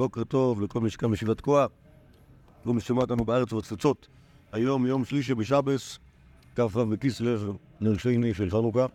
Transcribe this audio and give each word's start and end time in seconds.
בוקר 0.00 0.24
טוב 0.24 0.62
לכל 0.62 0.80
מי 0.80 0.90
שקם 0.90 1.10
בישיבת 1.10 1.38
תקוע, 1.38 1.66
כל 2.64 2.72
מי 2.72 2.80
ששומע 2.80 3.00
אותנו 3.00 3.24
בארץ 3.24 3.52
ובתפוצות. 3.52 4.08
היום 4.52 4.86
יום 4.86 5.04
שלישי 5.04 5.34
בשבס, 5.34 5.98
כ"ו 6.56 6.86
בכסלו, 6.86 7.58
נר 7.80 7.96
שני 7.96 8.34
של 8.34 8.50
חנוכה. 8.50 8.86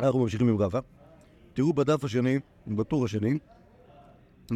אנחנו 0.00 0.18
ממשיכים 0.18 0.48
עם 0.48 0.56
רבא. 0.56 0.80
תראו 1.52 1.72
בדף 1.72 2.04
השני, 2.04 2.38
בטור 2.66 3.04
השני, 3.04 3.38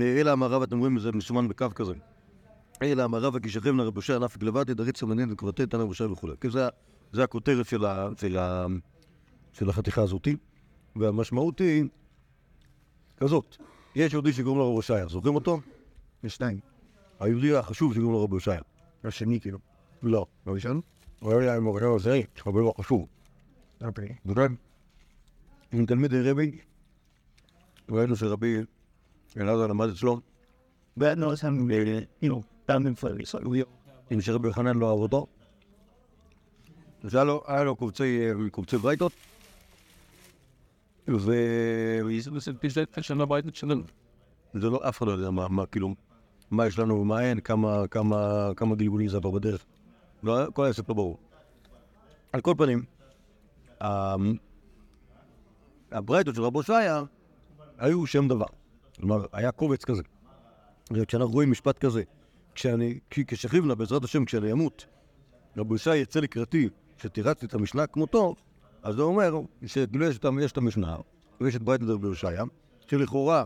אלא 0.03 0.31
המערב, 0.31 0.63
אתם 0.63 0.79
רואים, 0.79 0.99
זה 0.99 1.13
מסומן 1.13 1.49
בקו 1.49 1.67
כזה. 1.75 1.95
אלא 2.83 3.03
המערב 3.03 3.39
כי 3.39 3.49
שכב 3.49 3.71
נרב 3.71 3.95
בושה 3.95 4.17
ענף 4.17 4.37
גלבתי, 4.37 4.75
דרית 4.75 4.97
סמנין 4.97 5.33
וקברתי, 5.33 5.67
תנא 5.67 5.85
בושה 5.85 6.13
וכו'. 6.13 6.29
כי 6.41 6.51
זה, 6.51 6.69
זה 7.13 7.25
הכותרת 7.25 7.67
של, 7.67 7.85
ה, 7.85 8.09
של, 8.21 8.39
ה, 8.39 8.67
של 9.53 9.71
החתיכה 9.71 10.03
הזאתי, 10.03 10.37
והמשמעות 10.97 11.59
היא 11.59 11.85
כזאת. 13.17 13.57
יש 13.97 14.13
יהודי 14.13 14.33
שקוראים 14.33 14.59
לו 14.59 14.69
רב 14.69 14.75
הושעיה, 14.75 15.07
זוכרים 15.07 15.35
אותו? 15.35 15.61
יש 16.25 16.35
שניים. 16.35 16.59
היהודי 17.21 17.57
החשוב 17.57 17.93
שקוראים 17.93 18.13
לו 18.13 18.25
רב 18.25 18.33
הושעיה. 18.33 18.61
השני 19.05 19.41
כאילו. 19.41 19.59
לא. 20.03 20.27
הראשון? 20.47 20.81
הוא 21.21 21.33
היה 21.33 21.41
להם 21.41 21.65
מורה 21.65 21.87
עוזרי, 21.87 22.25
אבל 22.47 22.61
לא 22.61 22.75
חשוב. 22.79 23.07
אוקיי. 23.81 24.15
זוכר? 24.25 24.47
עם 25.73 25.87
תלמידי 25.87 26.31
רבי, 26.31 26.59
ראינו 27.91 28.17
שרבי 28.17 28.57
אלעזר 29.37 29.67
למד 29.67 29.89
אצלו, 29.89 30.21
But 30.99 31.19
no, 31.19 31.35
some 31.35 31.71
you 32.23 32.29
know, 32.29 32.43
down 32.69 32.87
in 32.87 32.95
Florida. 32.95 33.27
So 33.27 33.39
we 33.39 33.65
עם 34.11 34.21
שרבי 34.21 34.49
יוחנן 34.49 34.77
לא 34.77 34.91
אהב 34.91 34.99
אותו. 34.99 35.27
אז 37.05 37.15
היה 37.15 37.65
לו, 37.65 37.77
קובצי, 37.77 38.29
קובצי 38.51 38.77
ברייתות, 38.77 39.13
ו... 41.09 41.33
זה 42.21 42.31
לא 43.15 43.25
בית 43.27 43.55
שלנו. 43.55 43.83
זה 44.55 44.71
לא, 44.71 44.89
אף 44.89 44.99
אחד 44.99 45.07
לא 45.07 45.13
יודע 45.13 45.31
מה, 45.31 45.67
כאילו, 45.67 45.95
מה 46.51 46.67
יש 46.67 46.79
לנו 46.79 46.95
ומה 47.01 47.21
אין, 47.21 47.41
כמה, 47.41 47.87
כמה, 47.91 48.51
כמה 48.57 48.75
גלגולים 48.75 49.09
זה 49.09 49.17
עבר 49.17 49.31
בדרך. 49.31 49.65
לא, 50.23 50.51
כל 50.55 50.65
העסק 50.65 50.89
לא 50.89 50.95
ברור. 50.95 51.19
על 52.33 52.41
כל 52.41 52.55
פנים, 52.59 52.85
ה- 53.81 54.15
הברייתות 55.93 56.35
של 56.35 56.43
רבו 56.43 56.63
שיה 56.63 57.03
היו 57.79 58.07
שם 58.07 58.29
דבר. 58.29 58.47
כלומר, 58.97 59.27
היה 59.33 59.53
קובץ 59.53 59.85
כזה. 59.85 60.03
וכשאנחנו 60.93 61.33
רואים 61.33 61.51
משפט 61.51 61.79
כזה, 61.79 62.03
כשאני, 62.55 62.99
כי 63.11 63.25
כשכיבנה, 63.27 63.75
בעזרת 63.75 64.05
השם, 64.05 64.25
כשאני 64.25 64.53
אמות, 64.53 64.87
רבו 65.57 65.79
שיה 65.79 65.97
יצא 65.97 66.21
לקראתי, 66.21 66.69
שתירצתי 66.99 67.47
את 67.47 67.55
המשנה 67.55 67.87
כמותו, 67.87 68.35
אז 68.87 68.95
זה 68.95 69.03
אומר 69.03 69.41
שכאילו 69.67 70.07
יש, 70.07 70.19
את- 70.53 70.57
המשנה, 70.57 70.97
ויש 71.41 71.57
את 71.57 71.63
ברייתות 71.63 71.89
רבי 71.89 72.07
הושעיה, 72.07 72.45
שלכאורה 72.87 73.45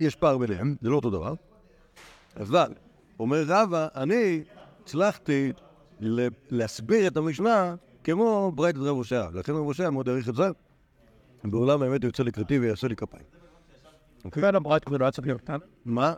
יש 0.00 0.16
פער 0.16 0.38
ביניהם, 0.38 0.76
זה 0.80 0.88
לא 0.88 0.96
אותו 0.96 1.10
דבר, 1.10 1.34
אבל, 2.40 2.72
אומר 3.20 3.42
רבא, 3.46 3.88
אני 3.94 4.42
הצלחתי 4.82 5.52
להסביר 6.50 7.06
את 7.06 7.16
המשנה 7.16 7.74
כמו 8.04 8.52
ברייתת 8.54 8.78
רב 8.78 8.96
הושע. 8.96 9.26
לכן 9.32 9.52
הושע 9.52 9.90
מאוד 9.90 10.08
העריך 10.08 10.28
את 10.28 10.34
זה. 10.34 10.44
בעולם 11.44 11.82
האמת 11.82 12.02
הוא 12.02 12.08
יוצא 12.08 12.22
לקראתי 12.22 12.58
ויעשה 12.58 12.88
לי 12.88 12.96
כפיים. 12.96 13.24
כאן 14.30 14.54
הברית 14.54 14.84
כבר 14.84 14.96
לא 14.96 15.10
צריך 15.10 15.26
להיות. 15.26 15.50
מה? 15.84 16.14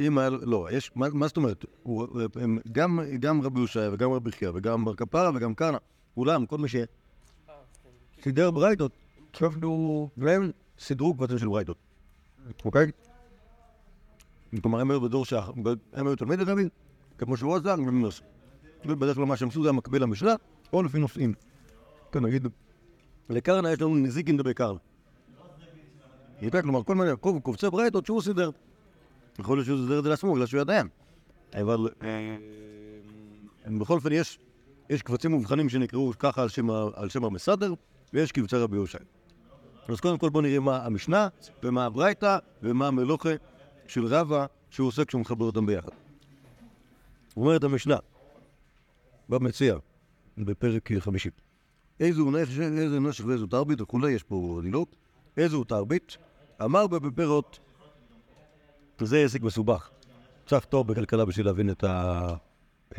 אם 0.00 0.18
היה, 0.18 0.30
לא, 0.30 0.68
יש, 0.70 0.90
מה, 0.94 1.06
מה 1.12 1.26
זאת 1.28 1.36
אומרת? 1.36 1.64
הוא, 1.82 2.06
הם, 2.40 2.58
גם, 2.72 3.00
גם 3.20 3.42
רבי 3.42 3.60
הושע 3.60 3.90
וגם 3.92 4.12
רבי 4.12 4.32
חייא 4.32 4.50
וגם 4.54 4.84
בר 4.84 4.94
כפרה 4.94 5.30
וגם 5.34 5.54
כהנא, 5.54 5.78
כולם, 6.14 6.46
כל 6.46 6.58
מי 6.58 6.68
שסידר 8.20 8.50
ברייתות, 8.50 8.92
כאילו, 9.32 10.08
והם 10.16 10.50
סידרו 10.78 11.14
קבצים 11.14 11.38
של 11.38 11.48
ברייתות. 11.48 11.76
אוקיי? 12.64 12.90
כלומר, 14.62 14.80
הם 14.80 14.90
היו 14.90 15.00
בדור 15.00 15.24
שה... 15.24 15.46
הם 15.92 16.06
היו 16.06 16.16
תלמידי 16.16 16.42
רבי, 16.44 16.68
כמו 17.18 17.36
שהוא 17.36 17.56
הם 17.88 18.04
עשו. 18.04 18.24
ובדרך 18.84 19.16
כלל 19.16 19.24
מה 19.24 19.36
שהם 19.36 19.48
עשו 19.48 19.62
זה 19.62 19.68
המקביל 19.68 20.02
למשנה, 20.02 20.34
או 20.72 20.82
לפי 20.82 20.98
נושאים. 20.98 21.34
כן, 22.12 22.24
נגיד, 22.24 22.46
לקרנה 23.30 23.72
יש 23.72 23.80
לנו 23.80 23.94
נזיקין 23.96 24.36
דבי 24.36 24.54
קרנה. 24.54 24.78
איתה, 26.42 26.62
כלומר, 26.62 26.82
כל 26.82 26.94
מיני 26.94 27.10
קוב- 27.20 27.40
קובצי 27.40 27.70
ברייתות 27.70 28.06
שהוא 28.06 28.22
סידר. 28.22 28.50
יכול 29.38 29.56
להיות 29.56 29.66
שהוא 29.66 29.78
סידר 29.82 29.98
את 29.98 30.04
זה 30.04 30.10
לעצמו, 30.10 30.34
בגלל 30.34 30.46
שהוא 30.46 30.60
ידען. 30.60 30.88
אבל 31.54 31.88
אה, 32.02 32.36
בכל 33.78 33.94
אופן, 33.94 34.12
יש, 34.12 34.38
קבצים 35.02 35.30
מובחנים 35.30 35.68
שנקראו 35.68 36.12
ככה 36.18 36.42
על 36.94 37.08
שם 37.08 37.24
המסדר, 37.24 37.74
ויש 38.12 38.32
רבי 38.52 38.76
יושע. 38.76 38.98
אז 39.88 40.00
קודם 40.00 40.18
כל 40.18 40.28
בוא 40.28 40.42
נראה 40.42 40.60
מה 40.60 40.86
המשנה, 40.86 41.28
ומה 41.62 41.84
הברייתא, 41.84 42.38
ומה 42.62 42.88
המלוכה 42.88 43.30
של 43.86 44.06
רבא 44.06 44.46
שהוא 44.70 44.88
עושה 44.88 45.04
כשהוא 45.04 45.20
מחבר 45.20 45.44
אותם 45.44 45.66
ביחד. 45.66 45.90
אומרת 47.36 47.64
המשנה, 47.64 47.96
במציע, 49.28 49.76
בפרק 50.38 50.90
חמישי. 50.98 51.30
איזו 52.00 52.30
נשך, 52.30 52.60
איזה 52.60 53.00
נשך 53.00 53.24
ואיזו 53.26 53.46
תרבית 53.46 53.80
וכולי, 53.80 54.12
יש 54.12 54.22
פה 54.22 54.60
דילות. 54.62 54.96
איזו 55.36 55.64
תרבית? 55.64 56.16
אמר 56.64 56.86
בה 56.86 56.98
בפירות, 56.98 57.58
זה 59.00 59.24
עסק 59.24 59.42
מסובך. 59.42 59.90
צריך 60.46 60.64
טוב 60.64 60.88
בכלכלה 60.88 61.24
בשביל 61.24 61.46
להבין 61.46 61.70
את, 61.70 61.84
ה... 61.84 62.28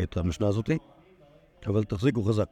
את 0.03 0.17
המשנה 0.17 0.47
הזאתי, 0.47 0.77
אבל 1.67 1.83
תחזיקו 1.83 2.23
חזק. 2.23 2.49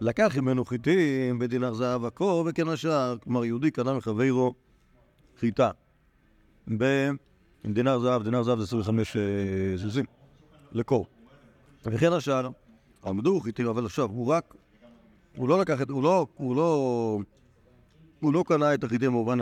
לקח 0.00 0.36
ממנו 0.36 0.64
חיטים 0.64 1.38
בדינר 1.38 1.74
זהב 1.74 2.04
עכו 2.04 2.44
וכן 2.46 2.68
השאר, 2.68 3.16
כלומר 3.18 3.44
יהודי 3.44 3.70
קנה 3.70 3.94
מחברו 3.94 4.54
חיטה. 5.40 5.70
בדינר 6.68 7.98
זהב, 7.98 8.22
דינר 8.22 8.42
זהב 8.42 8.58
זה 8.58 8.64
25 8.64 9.16
אה, 9.16 9.22
זוזים, 9.76 10.04
לקור. 10.72 11.06
וכן 11.84 12.12
השאר, 12.12 12.48
עמדו 13.06 13.40
חיטים, 13.40 13.66
אבל 13.66 13.86
עכשיו 13.86 14.08
הוא 14.10 14.26
רק, 14.26 14.54
הוא 15.36 15.48
לא 15.48 15.60
לקח 15.60 15.82
את, 15.82 15.90
הוא 15.90 16.02
לא, 16.02 16.26
הוא 16.34 16.56
לא, 16.56 17.18
הוא 18.20 18.32
לא 18.32 18.44
קנה 18.46 18.74
את 18.74 18.84
החיטים 18.84 19.10
במובן 19.10 19.38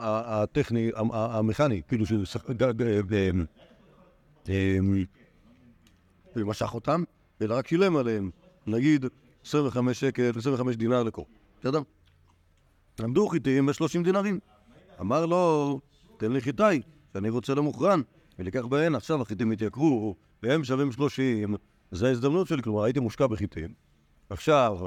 הטכני, 0.00 0.90
המכני, 1.12 1.82
כאילו 1.88 2.04
ג- 2.56 2.92
אמ, 4.48 5.04
ומשך 6.36 6.74
אותם, 6.74 7.02
אלא 7.42 7.54
רק 7.54 7.68
שילם 7.68 7.96
עליהם, 7.96 8.30
נגיד 8.66 9.06
25 9.44 10.00
שקל, 10.00 10.30
25 10.36 10.76
דינר 10.76 11.02
לקור, 11.02 11.26
בסדר? 11.60 11.80
עמדו 13.00 13.28
חיטים 13.28 13.66
ב-30 13.66 14.04
דינרים. 14.04 14.38
אמר 15.00 15.26
לו, 15.26 15.80
תן 16.16 16.32
לי 16.32 16.40
חיטאי, 16.40 16.82
שאני 17.12 17.28
רוצה 17.28 17.54
למוכרן, 17.54 18.00
ולקח 18.38 18.66
בהן, 18.66 18.94
עכשיו 18.94 19.22
החיטים 19.22 19.50
התייקרו, 19.50 20.14
והם 20.42 20.64
שווים 20.64 20.92
30, 20.92 21.54
זו 21.92 22.06
ההזדמנות 22.06 22.48
שלי, 22.48 22.62
כלומר 22.62 22.84
הייתי 22.84 23.00
מושקע 23.00 23.26
בחיטים, 23.26 23.74
עכשיו 24.30 24.78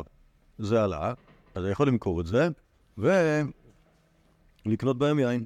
זה 0.57 0.83
עלה, 0.83 1.13
אז 1.55 1.63
אני 1.63 1.71
יכול 1.71 1.87
למכור 1.87 2.21
את 2.21 2.25
זה, 2.25 2.47
ולקנות 2.97 4.97
בהם 4.97 5.19
יין. 5.19 5.45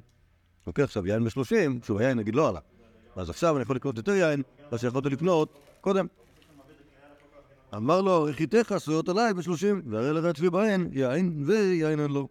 אוקיי, 0.66 0.84
עכשיו 0.84 1.06
יין 1.06 1.24
ב-30, 1.24 1.86
שוב, 1.86 1.98
היין 1.98 2.18
נגיד 2.18 2.34
לא 2.34 2.48
עלה. 2.48 2.60
אז 3.16 3.30
עכשיו 3.30 3.56
אני 3.56 3.62
יכול 3.62 3.76
לקנות 3.76 3.96
יותר 3.96 4.12
יין, 4.12 4.42
מה 4.72 4.78
שיכולתי 4.78 5.08
לקנות 5.08 5.58
קודם. 5.80 6.06
אמר 7.76 8.00
לו, 8.00 8.26
חיתיך 8.32 8.72
עשויות 8.72 9.08
עליי 9.08 9.34
בשלושים, 9.34 9.82
והרי 9.86 10.12
לך 10.12 10.24
אצלי 10.24 10.50
בהן 10.50 10.88
יין, 10.92 11.42
ויין 11.46 12.00
אין 12.00 12.10
לו. 12.10 12.28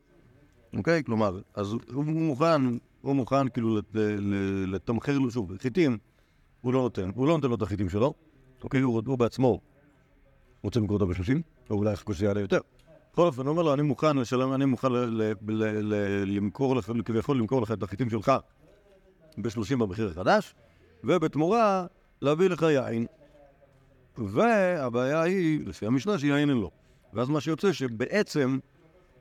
אוקיי? 0.78 1.04
כלומר, 1.04 1.40
אז 1.54 1.76
הוא 1.94 2.06
מוכן, 2.06 2.62
הוא 3.02 3.16
מוכן 3.16 3.50
כאילו 3.50 3.80
לתמחר 4.68 5.18
לו 5.18 5.32
שוב, 5.32 5.58
חיטים, 5.58 5.98
הוא 6.62 6.74
לא 6.74 6.82
נותן, 6.82 7.10
הוא 7.16 7.28
לא 7.28 7.36
נותן 7.36 7.48
לו 7.48 7.56
את 7.56 7.62
החיטים 7.62 7.90
שלו, 7.90 8.14
אוקיי? 8.64 8.82
הוא, 8.82 9.02
הוא 9.06 9.18
בעצמו 9.18 9.60
רוצה 10.64 10.80
למכור 10.80 10.94
אותו 10.94 11.08
בשלושים, 11.08 11.42
או 11.70 11.76
אולי 11.76 11.94
יחכו 11.94 12.14
שיעלה 12.14 12.42
יותר. 12.42 12.60
בכל 13.14 13.22
אופן, 13.22 13.42
הוא 13.42 13.50
אומר 13.50 13.64
לו, 13.64 13.74
אני 13.74 13.82
מוכן 13.82 14.18
לשלם, 14.18 14.54
אני 14.54 14.66
מוכן 14.66 14.88
למכור 16.26 16.76
לך, 16.76 16.92
כביכול 17.06 17.38
למכור 17.38 17.62
לך 17.62 17.72
את 17.72 17.84
החיטים 17.84 18.10
שלך 18.10 18.32
בשלושים 19.38 19.80
במחיר 19.80 20.10
החדש, 20.10 20.56
ובתמורה 21.04 21.86
להביא 22.22 22.48
לך 22.48 22.62
יין. 22.62 23.06
והבעיה 24.18 25.22
היא, 25.22 25.68
לפי 25.68 25.86
המשנה, 25.86 26.20
שיין 26.20 26.50
אין 26.50 26.58
לו. 26.58 26.72
ואז 27.14 27.30
מה 27.30 27.42
שיוצא 27.42 27.74
שבעצם, 27.74 28.60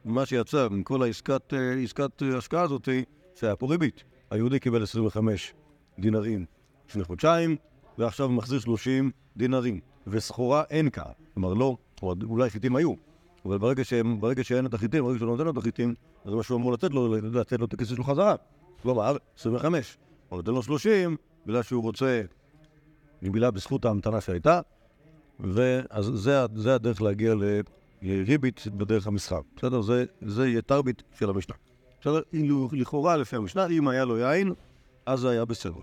מה 0.04 0.26
שיצא 0.26 0.68
מכל 0.70 1.02
העסקת 1.02 1.54
אה, 1.54 1.72
עסקת 1.84 2.22
אה, 2.22 2.38
השקעה 2.38 2.62
הזאת, 2.62 2.88
שהיה 3.34 3.56
פה 3.56 3.66
ריבית. 3.66 4.04
היהודי 4.30 4.58
קיבל 4.58 4.82
25 4.82 5.54
דינרים 5.98 6.44
לפני 6.88 7.04
חודשיים, 7.04 7.56
ועכשיו 7.98 8.28
מחזיר 8.28 8.58
30 8.60 9.10
דינרים. 9.36 9.80
וסחורה 10.06 10.62
אין 10.70 10.90
כאן. 10.90 11.04
כלומר, 11.34 11.54
לא, 11.54 11.76
או 12.02 12.14
אולי 12.24 12.50
חיטים 12.50 12.76
היו, 12.76 12.92
אבל 13.44 13.58
ברגע, 13.58 13.84
שהם, 13.84 14.20
ברגע 14.20 14.44
שאין 14.44 14.66
את 14.66 14.74
החיטים, 14.74 15.04
ברגע 15.04 15.18
שהוא 15.18 15.26
לא 15.26 15.32
נותן 15.32 15.44
לו 15.44 15.50
את 15.50 15.56
החיטים, 15.56 15.94
אז 16.24 16.34
מה 16.34 16.42
שהוא 16.42 16.58
אמור 16.58 16.72
לתת 16.72 16.90
לו, 16.90 17.16
לתת 17.16 17.60
לו 17.60 17.66
את 17.66 17.72
הכסף 17.72 17.94
שלו 17.94 18.04
חזרה. 18.04 18.34
כלומר, 18.82 19.16
25. 19.38 19.98
הוא 20.28 20.36
נותן 20.36 20.52
לו 20.52 20.62
30, 20.62 21.16
בגלל 21.46 21.62
שהוא 21.62 21.82
רוצה, 21.82 22.22
בגלל 23.22 23.50
בזכות 23.50 23.84
ההמתנה 23.84 24.20
שהייתה, 24.20 24.60
זה, 25.44 25.82
ה- 25.90 26.02
זה 26.54 26.74
הדרך 26.74 27.02
להגיע 27.02 27.34
לריבית 28.02 28.66
בדרך 28.76 29.06
המסחר. 29.06 29.40
בסדר? 29.56 29.80
זה, 29.82 30.04
זה 30.22 30.48
יהיה 30.48 30.62
תרבית 30.62 31.02
של 31.18 31.30
המשנה. 31.30 31.54
בסדר? 32.00 32.20
אילו- 32.32 32.68
לכאורה, 32.72 33.16
לפי 33.16 33.36
המשנה, 33.36 33.66
אם 33.66 33.88
היה 33.88 34.04
לו 34.04 34.18
יין, 34.18 34.52
אז 35.06 35.20
זה 35.20 35.30
היה 35.30 35.44
בסדר. 35.44 35.80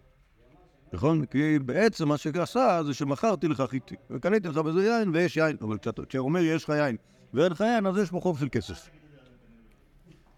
נכון? 0.93 1.25
כי 1.25 1.59
בעצם 1.59 2.07
מה 2.07 2.17
שעשה 2.17 2.81
זה 2.85 2.93
שמכרתי 2.93 3.47
לך 3.47 3.63
חיטי, 3.69 3.95
וקניתי 4.09 4.47
לך 4.47 4.57
בזה 4.57 4.83
יין 4.85 5.09
ויש 5.13 5.37
יין, 5.37 5.57
אבל 5.61 5.77
כשאתה 5.77 6.01
כשאתה 6.05 6.17
אומר 6.17 6.39
יש 6.41 6.63
לך 6.63 6.69
יין 6.69 6.95
ואין 7.33 7.51
לך 7.51 7.61
יין, 7.61 7.85
אז 7.87 7.97
יש 7.97 8.09
פה 8.11 8.19
חוב 8.19 8.39
של 8.39 8.47
כסף. 8.51 8.89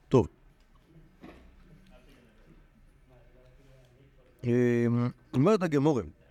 טוב. 0.09 0.27
אמ, 4.43 4.49
אומרת 5.33 5.63
הגמורים, 5.63 6.05
אה, 6.05 6.24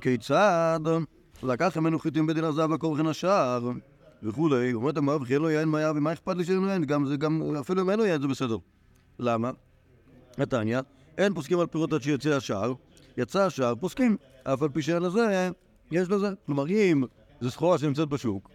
כיצד 0.00 0.80
לקח 1.42 1.76
ממנו 1.76 1.98
חיטים 1.98 2.26
בדין 2.26 2.44
הזהב 2.44 2.72
לקור 2.72 2.92
וכן 2.92 3.06
השאר 3.06 3.70
וכולי, 4.22 4.72
אומרת 4.72 4.96
המרב, 4.96 5.22
וכי 5.22 5.34
אין 5.34 5.42
לו 5.42 5.50
יין 5.50 5.68
מה 5.68 5.78
היה 5.78 5.90
ומה 5.90 6.12
אכפת 6.12 6.36
לי 6.36 6.44
שאין 6.44 6.58
לו 6.58 6.68
יין, 6.68 6.84
גם 6.84 7.06
זה 7.06 7.16
גם, 7.16 7.56
אפילו 7.60 7.82
אם 7.82 7.90
אין 7.90 7.98
לו 7.98 8.04
יין 8.04 8.20
זה 8.20 8.28
בסדר. 8.28 8.56
למה? 9.18 9.50
נתניה, 10.38 10.80
אין 11.18 11.34
פוסקים 11.34 11.58
על 11.60 11.66
פירות 11.66 11.92
עד 11.92 12.02
שיצא 12.02 12.30
השער, 12.30 12.74
יצא 13.16 13.46
השער, 13.46 13.74
פוסקים, 13.74 14.16
אף 14.44 14.62
על 14.62 14.68
פי 14.68 14.82
שאין 14.82 15.02
לזה, 15.02 15.50
יש 15.90 16.08
לזה. 16.10 16.30
כלומר, 16.46 16.66
אם 16.68 17.04
זו 17.40 17.50
סחורה 17.50 17.78
שנמצאת 17.78 18.08
בשוק, 18.08 18.50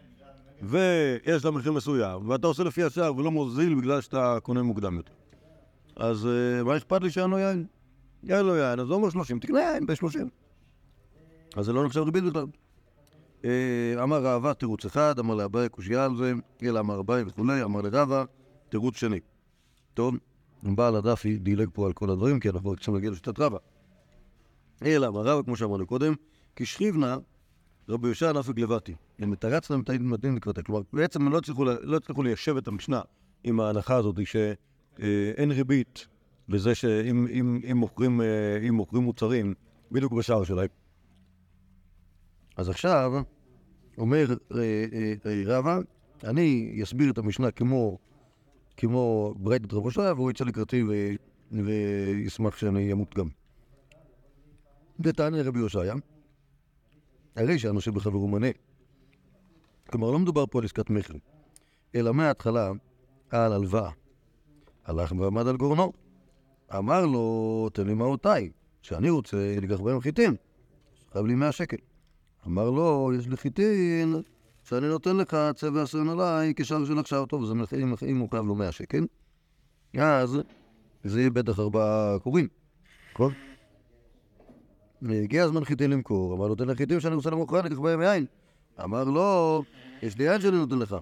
ויש 0.61 1.45
לה 1.45 1.51
מחיר 1.51 1.71
מסוים, 1.71 2.29
ואתה 2.29 2.47
עושה 2.47 2.63
לפי 2.63 2.83
השער 2.83 3.15
ולא 3.15 3.31
מוזיל 3.31 3.75
בגלל 3.75 4.01
שאתה 4.01 4.37
קונה 4.43 4.63
מוקדם 4.63 4.95
יותר, 4.95 5.13
אז 5.95 6.27
אה, 6.27 6.63
מה 6.63 6.77
אכפת 6.77 7.01
לי 7.01 7.09
שאין 7.09 7.29
לו 7.29 7.39
יין? 7.39 7.65
אין 8.29 8.45
לו 8.45 8.55
יין, 8.55 8.79
אז 8.79 8.87
הוא 8.87 8.95
אומר 8.95 9.09
30, 9.09 9.39
תקנה 9.39 9.59
יין 9.59 9.85
ב-30. 9.85 10.46
אז 11.57 11.65
זה 11.65 11.73
לא 11.73 11.85
נחשב 11.85 12.01
ריבית 12.01 12.23
בכלל. 12.23 12.45
אה, 13.45 14.03
אמר 14.03 14.23
רעבה 14.23 14.53
תירוץ 14.53 14.85
אחד, 14.85 15.19
אמר 15.19 15.35
לאביי 15.35 15.69
קושייה 15.69 16.05
על 16.05 16.15
זה, 16.15 16.33
אלא 16.63 16.79
אמר 16.79 16.99
אביי 16.99 17.23
וכולי, 17.27 17.63
אמר 17.63 17.81
לרבה 17.81 18.23
תירוץ 18.69 18.95
שני. 18.95 19.19
טוב, 19.93 20.15
בעל 20.63 20.95
הדף 20.95 21.25
דילג 21.25 21.69
פה 21.73 21.85
על 21.85 21.93
כל 21.93 22.09
הדברים, 22.09 22.39
כי 22.39 22.49
אנחנו 22.49 22.69
רוצים 22.69 22.93
להגיע 22.93 23.09
לשיטת 23.09 23.39
רבה. 23.39 23.57
אלא 24.85 25.07
אמר 25.07 25.21
רבה, 25.21 25.43
כמו 25.43 25.55
שאמרנו 25.55 25.87
קודם, 25.87 26.13
כי 26.55 26.65
שכיבנה 26.65 27.17
רבי 27.89 28.07
יושע 28.07 28.31
נפק 28.31 28.59
לבתי. 28.59 28.95
הם 29.19 29.33
להם 29.69 29.81
את 29.81 29.89
המתאים 29.89 30.35
לקראתה. 30.35 30.61
כלומר, 30.61 30.81
בעצם 30.93 31.21
הם 31.21 31.31
לא 31.31 31.39
לא 31.81 31.97
הצליחו 31.97 32.23
ליישב 32.23 32.57
את 32.57 32.67
המשנה 32.67 33.01
עם 33.43 33.59
ההנחה 33.59 33.95
הזאת 33.95 34.15
שאין 34.27 35.51
ריבית 35.51 36.07
בזה 36.49 36.75
שאם 36.75 37.59
אה, 37.63 37.73
מוכרים 38.71 39.03
מוצרים 39.03 39.53
בדיוק 39.91 40.13
בשער 40.13 40.43
שלהם. 40.43 40.86
אז 42.57 42.69
עכשיו 42.69 43.13
אומר 43.97 44.25
אה, 44.31 44.59
אה, 44.93 45.13
אה, 45.25 45.41
רבא, 45.45 45.79
אני 46.23 46.79
אסביר 46.83 47.11
את 47.11 47.17
המשנה 47.17 47.51
כמו, 47.51 47.97
כמו 48.77 49.33
ברייתת 49.37 49.73
רב 49.73 49.83
הושע, 49.83 50.13
והוא 50.15 50.31
יצא 50.31 50.45
לקראתי 50.45 50.83
ו- 50.83 51.15
וישמח 51.65 52.57
שאני 52.57 52.91
אמות 52.91 53.15
גם. 53.15 53.27
ותענה 54.99 55.41
רבי 55.41 55.59
הושעיה, 55.59 55.95
הרי 57.35 57.59
שהנושה 57.59 57.91
בחברו 57.91 58.27
מנה. 58.27 58.47
כלומר, 59.89 60.11
לא 60.11 60.19
מדובר 60.19 60.45
פה 60.45 60.59
על 60.59 60.65
עסקת 60.65 60.89
מכר, 60.89 61.13
אלא 61.95 62.13
מההתחלה 62.13 62.71
על 63.29 63.53
הלוואה. 63.53 63.91
הלך 64.85 65.11
ועמד 65.11 65.47
על 65.47 65.57
גורנו. 65.57 65.93
אמר 66.77 67.05
לו, 67.05 67.69
תן 67.73 67.87
לי 67.87 67.93
מעותיי, 67.93 68.49
שאני 68.81 69.09
רוצה 69.09 69.55
לקח 69.61 69.79
בהם 69.79 69.99
חיטים. 69.99 70.35
חייב 71.11 71.25
לי 71.25 71.35
100 71.35 71.51
שקל. 71.51 71.77
אמר 72.47 72.69
לו, 72.69 73.11
יש 73.19 73.27
לי 73.27 73.37
חיטין 73.37 74.15
שאני 74.63 74.87
נותן 74.87 75.17
לך 75.17 75.37
צבע 75.55 75.81
עשון 75.81 76.09
עליי 76.09 76.53
כשער 76.55 76.85
של 76.85 76.99
עכשיו. 76.99 77.25
טוב, 77.25 77.45
זה 77.45 77.53
מחיר, 77.53 77.79
אם 78.07 78.17
הוא 78.17 78.29
חייב 78.31 78.45
לו 78.45 78.55
100 78.55 78.71
שקל, 78.71 79.05
אז 79.97 80.37
זה 81.03 81.19
יהיה 81.19 81.29
בטח 81.29 81.59
ארבעה 81.59 82.19
קוראים, 82.19 82.47
נכון? 83.13 83.33
הגיע 85.01 85.43
הזמן 85.43 85.65
חיטין 85.65 85.91
למכור, 85.91 86.33
אמר 86.35 86.47
לו, 86.47 86.55
תן 86.55 86.67
לי 86.67 86.75
חיטים 86.75 86.99
שאני 86.99 87.15
רוצה 87.15 87.29
למכור, 87.29 87.59
אני 87.59 87.67
אקח 87.67 87.79
בהם 87.79 88.01
יין. 88.01 88.25
אמר 88.83 89.03
לו, 89.03 89.63
יש 90.01 90.17
לי 90.17 90.23
יין 90.23 90.41
שאני 90.41 90.57
נותן 90.57 90.79
לך, 90.79 90.95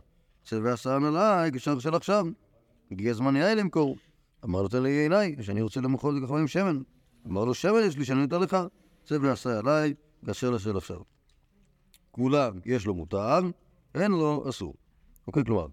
צבע 0.43 0.73
עשון 0.73 1.05
עליי 1.05 1.51
כשער 1.51 1.79
של 1.79 1.95
עכשיו. 1.95 2.25
הגיע 2.91 3.11
הזמן 3.11 3.35
יין 3.35 3.57
למכור. 3.57 3.97
אמר 4.45 4.61
לו, 4.61 4.67
תן 4.67 4.83
לי 4.83 4.89
ייני, 4.89 5.43
שאני 5.43 5.61
רוצה 5.61 5.81
למכור 5.81 6.13
לקח 6.13 6.31
בהם 6.31 6.47
שמן. 6.47 6.81
אמר 7.27 7.45
לו, 7.45 7.53
שמן 7.53 7.83
יש 7.83 7.97
לי 7.97 8.05
שאני 8.05 8.21
נותן 8.21 8.39
לך, 8.39 8.57
צבע 9.03 9.31
עשה 9.31 9.59
עליי, 9.59 9.93
כאשר 10.25 10.49
לשל 10.49 10.77
עכשיו. 10.77 11.14
כולם 12.15 12.59
יש 12.65 12.85
לו 12.85 12.95
מותר, 12.95 13.39
אין 13.95 14.11
לו 14.11 14.45
אסור. 14.49 14.73
אוקיי, 15.27 15.43
כלומר, 15.45 15.67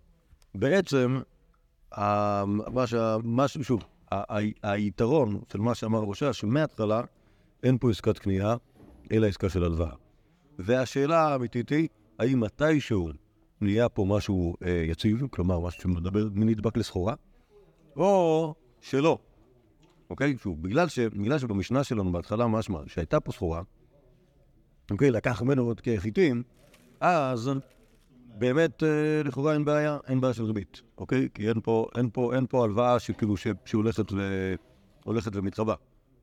בעצם, 0.55 1.21
מה 2.73 2.87
שה... 2.87 3.17
מה 3.25 3.49
ש... 3.49 3.59
שוב, 3.59 3.85
היתרון 4.63 5.41
של 5.53 5.61
מה 5.61 5.75
שאמר 5.75 5.99
ראשה, 5.99 6.33
שמההתחלה 6.33 7.03
אין 7.63 7.79
פה 7.79 7.91
עסקת 7.91 8.19
קנייה, 8.19 8.57
אלא 9.13 9.27
עסקה 9.27 9.49
של 9.49 9.65
הלוואה. 9.65 9.95
והשאלה 10.59 11.21
האמיתית 11.21 11.71
היא, 11.71 11.89
האם 12.19 12.41
מתישהו 12.41 13.09
נהיה 13.61 13.89
פה 13.89 14.05
משהו 14.09 14.55
אה, 14.65 14.85
יציב, 14.89 15.27
כלומר, 15.31 15.61
משהו 15.61 15.83
שמדבר 15.83 16.29
מנדבק 16.33 16.77
לסחורה, 16.77 17.15
או 17.97 18.55
שלא. 18.81 19.19
אוקיי? 20.11 20.37
שוב, 20.39 20.63
בגלל, 20.63 20.89
ש... 20.89 20.99
בגלל 20.99 21.39
שבמשנה 21.39 21.85
שלנו 21.85 22.13
בהתחלה 22.13 22.47
משמע 22.47 22.79
שהייתה 22.87 23.21
פה 23.21 23.33
סחורה, 23.33 23.63
אוקיי, 24.91 25.11
לקח 25.11 25.43
ממנו 25.43 25.63
עוד 25.63 25.81
כחיטים, 25.81 26.43
אז 27.01 27.51
באמת 28.39 28.83
אה, 28.83 29.23
לכאורה 29.25 29.53
אין 29.53 29.65
בעיה, 29.65 29.99
אין 30.09 30.21
בעיה 30.21 30.35
של 30.35 30.45
ריבית, 30.45 30.83
אוקיי? 30.99 31.29
כי 31.35 31.49
אין 31.49 31.61
פה, 31.63 31.87
אין 31.97 32.11
פה, 32.13 32.35
אין 32.35 32.47
פה 32.47 32.65
הלוואה 32.65 32.99
שכאילו 32.99 33.35
שהולכת, 33.65 34.13
ו... 34.13 34.19
הולכת 35.05 35.37
ומתרבה. 35.37 35.75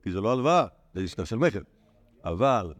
כי 0.02 0.10
זה 0.10 0.20
לא 0.20 0.32
הלוואה, 0.32 0.66
זה 0.94 1.00
עסקה 1.00 1.26
של 1.26 1.36
מכר. 1.36 1.60
אבל 2.24 2.74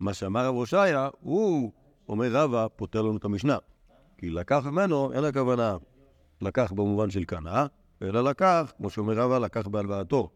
מה 0.00 0.14
שאמר 0.14 0.46
רב 0.46 0.54
הושעיה, 0.54 1.08
הוא 1.20 1.72
אומר 2.08 2.32
רבא, 2.32 2.66
פותר 2.76 3.02
לנו 3.02 3.16
את 3.16 3.24
המשנה. 3.24 3.58
כי 4.18 4.30
לקח 4.30 4.66
ממנו, 4.66 5.12
אין 5.12 5.24
הכוונה 5.24 5.76
לקח 6.40 6.72
במובן 6.72 7.10
של 7.10 7.24
קנה, 7.24 7.66
אלא 8.02 8.24
לקח, 8.24 8.72
כמו 8.76 8.90
שאומר 8.90 9.14
רבא, 9.14 9.38
לקח 9.38 9.66
בהלוואתו. 9.66 10.30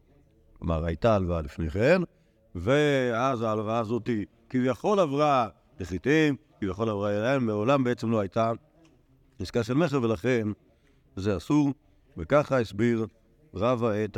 כלומר, 0.58 0.84
הייתה 0.84 1.14
הלוואה 1.14 1.42
לפני 1.42 1.70
כן, 1.70 2.02
ואז 2.58 3.42
ההלוואה 3.42 3.78
הזאת 3.78 4.08
כביכול 4.50 5.00
עברה 5.00 5.48
לחיטים, 5.80 6.36
כביכול 6.60 6.88
עברה 6.88 7.10
אליהם, 7.10 7.46
מעולם 7.46 7.84
בעצם 7.84 8.10
לא 8.10 8.20
הייתה 8.20 8.52
עסקה 9.40 9.64
של 9.64 9.74
מכר, 9.74 10.02
ולכן 10.02 10.48
זה 11.16 11.36
אסור, 11.36 11.72
וככה 12.16 12.60
הסביר 12.60 13.06
רבא 13.54 14.04
את 14.04 14.16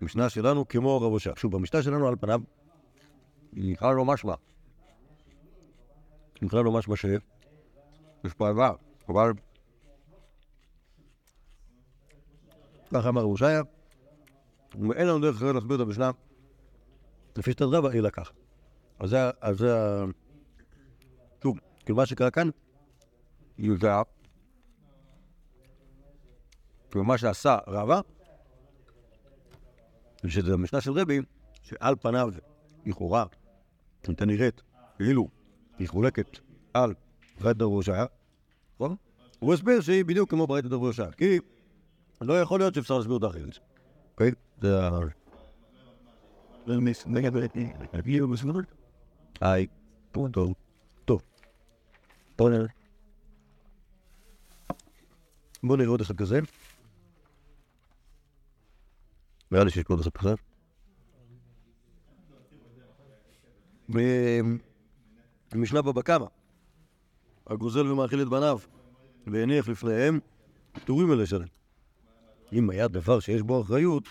המשנה 0.00 0.28
שלנו 0.28 0.68
כמו 0.68 0.96
רב 0.96 1.12
הושע. 1.12 1.32
שוב, 1.36 1.52
במשנה 1.52 1.82
שלנו 1.82 2.08
על 2.08 2.16
פניו, 2.20 2.40
בכלל 3.52 3.94
לא 3.94 4.04
משמע. 4.04 4.34
בכלל 6.42 6.64
לא 6.64 6.72
משמע 6.72 6.96
שיש 6.96 8.34
פה 8.36 8.48
הלוואה, 8.48 8.72
אבל 9.08 9.32
ככה 12.90 13.08
אמר 13.08 13.20
רב 13.20 13.26
הושעיה, 13.26 13.62
ואין 14.88 15.06
לנו 15.06 15.20
דרך 15.20 15.36
אחרת 15.36 15.54
להסביר 15.54 15.76
את 15.76 15.80
המשנה 15.80 16.10
לפי 17.36 17.50
שיטת 17.50 17.62
רבא, 17.62 17.88
אלא 17.92 18.10
כך. 18.10 18.32
אז 18.98 19.10
זה, 19.10 19.74
ה- 19.74 20.04
שוב, 21.42 21.58
כאילו 21.84 21.96
מה 21.96 22.06
שקרה 22.06 22.30
כאן, 22.30 22.48
יהודה, 23.58 24.02
כאילו 26.90 27.04
מה 27.04 27.18
שעשה 27.18 27.58
רבא, 27.66 28.00
שזה 30.26 30.52
המשנה 30.54 30.80
של 30.80 30.92
רבי, 30.92 31.20
שעל 31.62 31.94
פניו, 32.00 32.28
לכאורה, 32.86 33.24
הייתה 34.06 34.24
נראית 34.24 34.62
כאילו 34.96 35.28
היא 35.78 35.88
חולקת 35.88 36.38
על 36.74 36.94
ברית 37.40 37.56
דרב 37.56 37.70
הושעיה, 37.70 38.06
נכון? 38.74 38.96
הוא 39.38 39.54
הסביר 39.54 39.80
שהיא 39.80 40.04
בדיוק 40.04 40.30
כמו 40.30 40.46
ברית 40.46 40.64
דרב 40.64 40.80
הושעיה, 40.80 41.12
כי 41.12 41.38
לא 42.20 42.40
יכול 42.40 42.60
להיות 42.60 42.74
שאפשר 42.74 42.96
להסביר 42.96 43.14
אותה 43.14 43.26
אחרת. 43.26 43.58
אוקיי? 44.12 44.30
זה 44.60 44.86
ה... 44.86 44.90
היי. 49.40 49.66
טוב. 50.32 50.52
טוב. 51.04 51.22
בואו 52.38 52.48
נראה. 52.48 52.66
עוד 55.86 56.00
אחד 56.00 56.16
כזה. 56.16 56.40
נראה 59.50 59.64
לי 59.64 59.70
שיש 59.70 59.84
פה 59.84 59.94
עוד 59.94 60.00
אחד 60.00 60.10
כזה. 60.10 60.34
במשנה 65.52 65.82
בבא 65.82 66.02
קמא, 66.02 66.26
הגוזל 67.46 67.86
ומאכיל 67.86 68.22
את 68.22 68.28
בניו, 68.28 68.58
והניח 69.26 69.68
לפניהם, 69.68 70.20
פטורים 70.72 71.08
מלשלם. 71.08 71.46
אם 72.52 72.70
היה 72.70 72.88
דבר 72.88 73.20
שיש 73.20 73.42
בו 73.42 73.62
אחריות, 73.62 74.04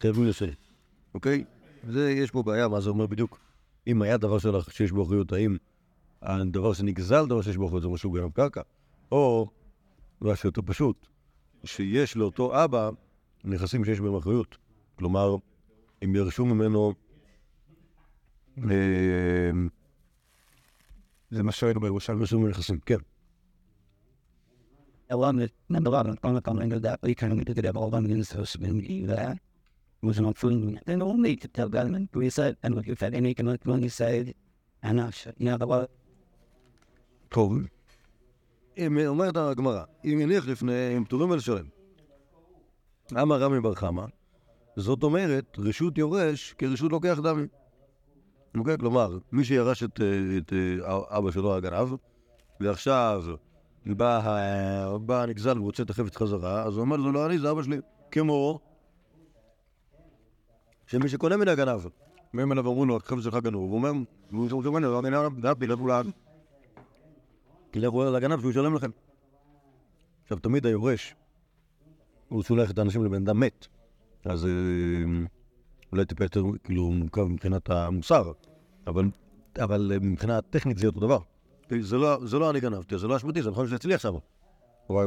חייבים 0.00 0.24
לשלם. 0.24 0.65
אוקיי? 1.16 1.44
זה, 1.88 2.10
יש 2.10 2.30
פה 2.30 2.42
בעיה, 2.42 2.68
מה 2.68 2.80
זה 2.80 2.90
אומר 2.90 3.06
בדיוק? 3.06 3.38
אם 3.86 4.02
היה 4.02 4.16
דבר 4.16 4.38
שלך 4.38 4.72
שיש 4.72 4.92
בו 4.92 5.04
אחריות, 5.04 5.32
האם 5.32 5.56
הדבר 6.22 6.72
שנגזל, 6.72 7.26
דבר 7.26 7.42
שיש 7.42 7.56
בו 7.56 7.66
אחריות, 7.66 7.82
זה 7.82 7.88
משהו 7.88 8.12
גם 8.12 8.30
קרקע? 8.30 8.60
או, 9.12 9.48
משהו 10.20 10.48
יותר 10.48 10.62
פשוט, 10.66 11.06
שיש 11.64 12.16
לאותו 12.16 12.64
אבא 12.64 12.90
נכסים 13.44 13.84
שיש 13.84 14.00
בהם 14.00 14.16
אחריות. 14.16 14.56
כלומר, 14.98 15.36
אם 16.04 16.16
ירשו 16.16 16.46
ממנו... 16.46 16.92
אה, 18.58 19.50
זה 21.30 21.42
מה 21.42 21.52
שראינו 21.52 21.80
בירושלים. 21.80 22.20
ירשו 22.20 22.38
ממנו 22.38 22.50
נכסים, 22.50 22.78
כן. 22.80 22.98
Along 25.12 25.36
the 25.38 25.48
number 25.70 25.90
one 25.90 26.18
on 26.22 26.34
the 26.34 26.40
comment 26.40 26.72
of 26.72 26.82
that, 26.82 26.98
we 27.02 27.14
can 27.14 27.30
it 30.02 30.06
was 30.06 30.20
not 30.20 30.36
food. 30.38 30.78
Then 30.86 31.00
only 31.02 31.36
to 31.42 31.48
tell 31.56 31.68
government 31.68 32.08
we 32.14 32.28
said 32.30 32.54
and 32.62 32.74
what 32.74 32.86
you 32.86 32.94
said 33.00 33.12
any 33.14 33.34
can 33.34 33.46
when 33.64 33.82
you 33.82 33.90
said 34.00 34.34
and 34.82 35.00
I 35.00 35.10
said, 35.10 35.34
you 35.38 35.46
know, 35.46 35.58
the 35.58 35.86
טוב. 37.28 37.52
אם- 38.78 38.98
אומרת 39.06 39.36
הגמרא, 39.36 39.82
אם 40.04 40.18
יניח 40.20 40.48
לפני, 40.48 40.96
אם 40.96 41.04
פטורים 41.04 41.30
ולשלם. 41.30 41.64
אמר 43.22 43.42
רמי 43.42 43.60
בר 43.60 43.74
חמא, 43.74 44.04
זאת 44.76 45.02
אומרת, 45.02 45.56
רשות 45.58 45.98
יורש 45.98 46.52
כרשות 46.58 46.92
לוקח 46.92 47.18
דמי. 47.22 47.46
אוקיי? 48.58 48.78
כלומר, 48.78 49.18
מי 49.32 49.44
שירש 49.44 49.82
את, 49.82 50.00
אה, 50.00 50.38
את 50.38 50.52
אה, 50.52 51.18
אבא 51.18 51.30
שלו 51.30 51.54
הגנב, 51.56 51.88
ועכשיו 52.60 53.24
בא, 53.86 54.18
ה- 54.18 54.98
בא 54.98 55.22
הנגזל 55.22 55.58
ורוצה 55.58 55.82
את 55.82 55.90
החפץ 55.90 56.16
חזרה, 56.16 56.62
אז 56.62 56.74
הוא 56.74 56.80
אומר 56.80 56.96
לו, 56.96 57.12
לא 57.12 57.26
אני, 57.26 57.38
זה 57.38 57.50
אבא 57.50 57.62
שלי. 57.62 57.76
כמו 58.10 58.60
שמי 60.86 61.08
שקונה 61.08 61.36
מן 61.36 61.48
הגנב, 61.48 61.86
באים 62.34 62.52
אליו 62.52 62.64
ואומרים 62.64 62.88
לו, 62.88 62.96
החפץ 62.96 63.22
שלך 63.22 63.34
גנוב, 63.34 63.70
הוא 63.70 63.74
אומר, 63.74 63.92
הוא 64.30 64.66
אומר, 64.66 64.80
לא, 64.80 65.00
אני 65.00 65.10
לא 65.10 65.30
גנבתי, 65.30 65.66
לכו 65.66 65.86
לאן. 65.86 66.06
לכו 67.74 68.04
לגנב 68.04 68.40
שהוא 68.40 68.50
ישלם 68.50 68.74
לכם. 68.74 68.90
עכשיו, 70.22 70.38
תמיד 70.38 70.66
היורש, 70.66 71.14
הוא 72.28 72.42
שולח 72.42 72.70
את 72.70 72.78
האנשים 72.78 73.04
לבן 73.04 73.22
אדם 73.22 73.40
מת. 73.40 73.66
אז 74.24 74.46
אה, 74.46 74.50
אולי 75.92 76.04
טיפה 76.04 76.24
יותר, 76.24 76.42
כאילו, 76.64 76.90
מורכב 76.90 77.22
מבחינת 77.22 77.70
המוסר, 77.70 78.32
אבל, 78.86 79.04
אבל 79.58 79.92
אה, 79.94 79.98
מבחינה 79.98 80.42
טכנית 80.42 80.78
זה 80.78 80.86
אותו 80.86 81.00
דבר. 81.00 81.18
זה 81.80 81.96
לא, 81.96 82.26
זה 82.26 82.38
לא 82.38 82.50
אני 82.50 82.60
גנבתי, 82.60 82.98
זה 82.98 83.06
לא 83.06 83.16
אשמתי, 83.16 83.42
זה 83.42 83.50
נכון 83.50 83.66
שזה 83.66 83.76
אצלי 83.76 83.94
עכשיו. 83.94 84.14
וואי. 84.90 85.06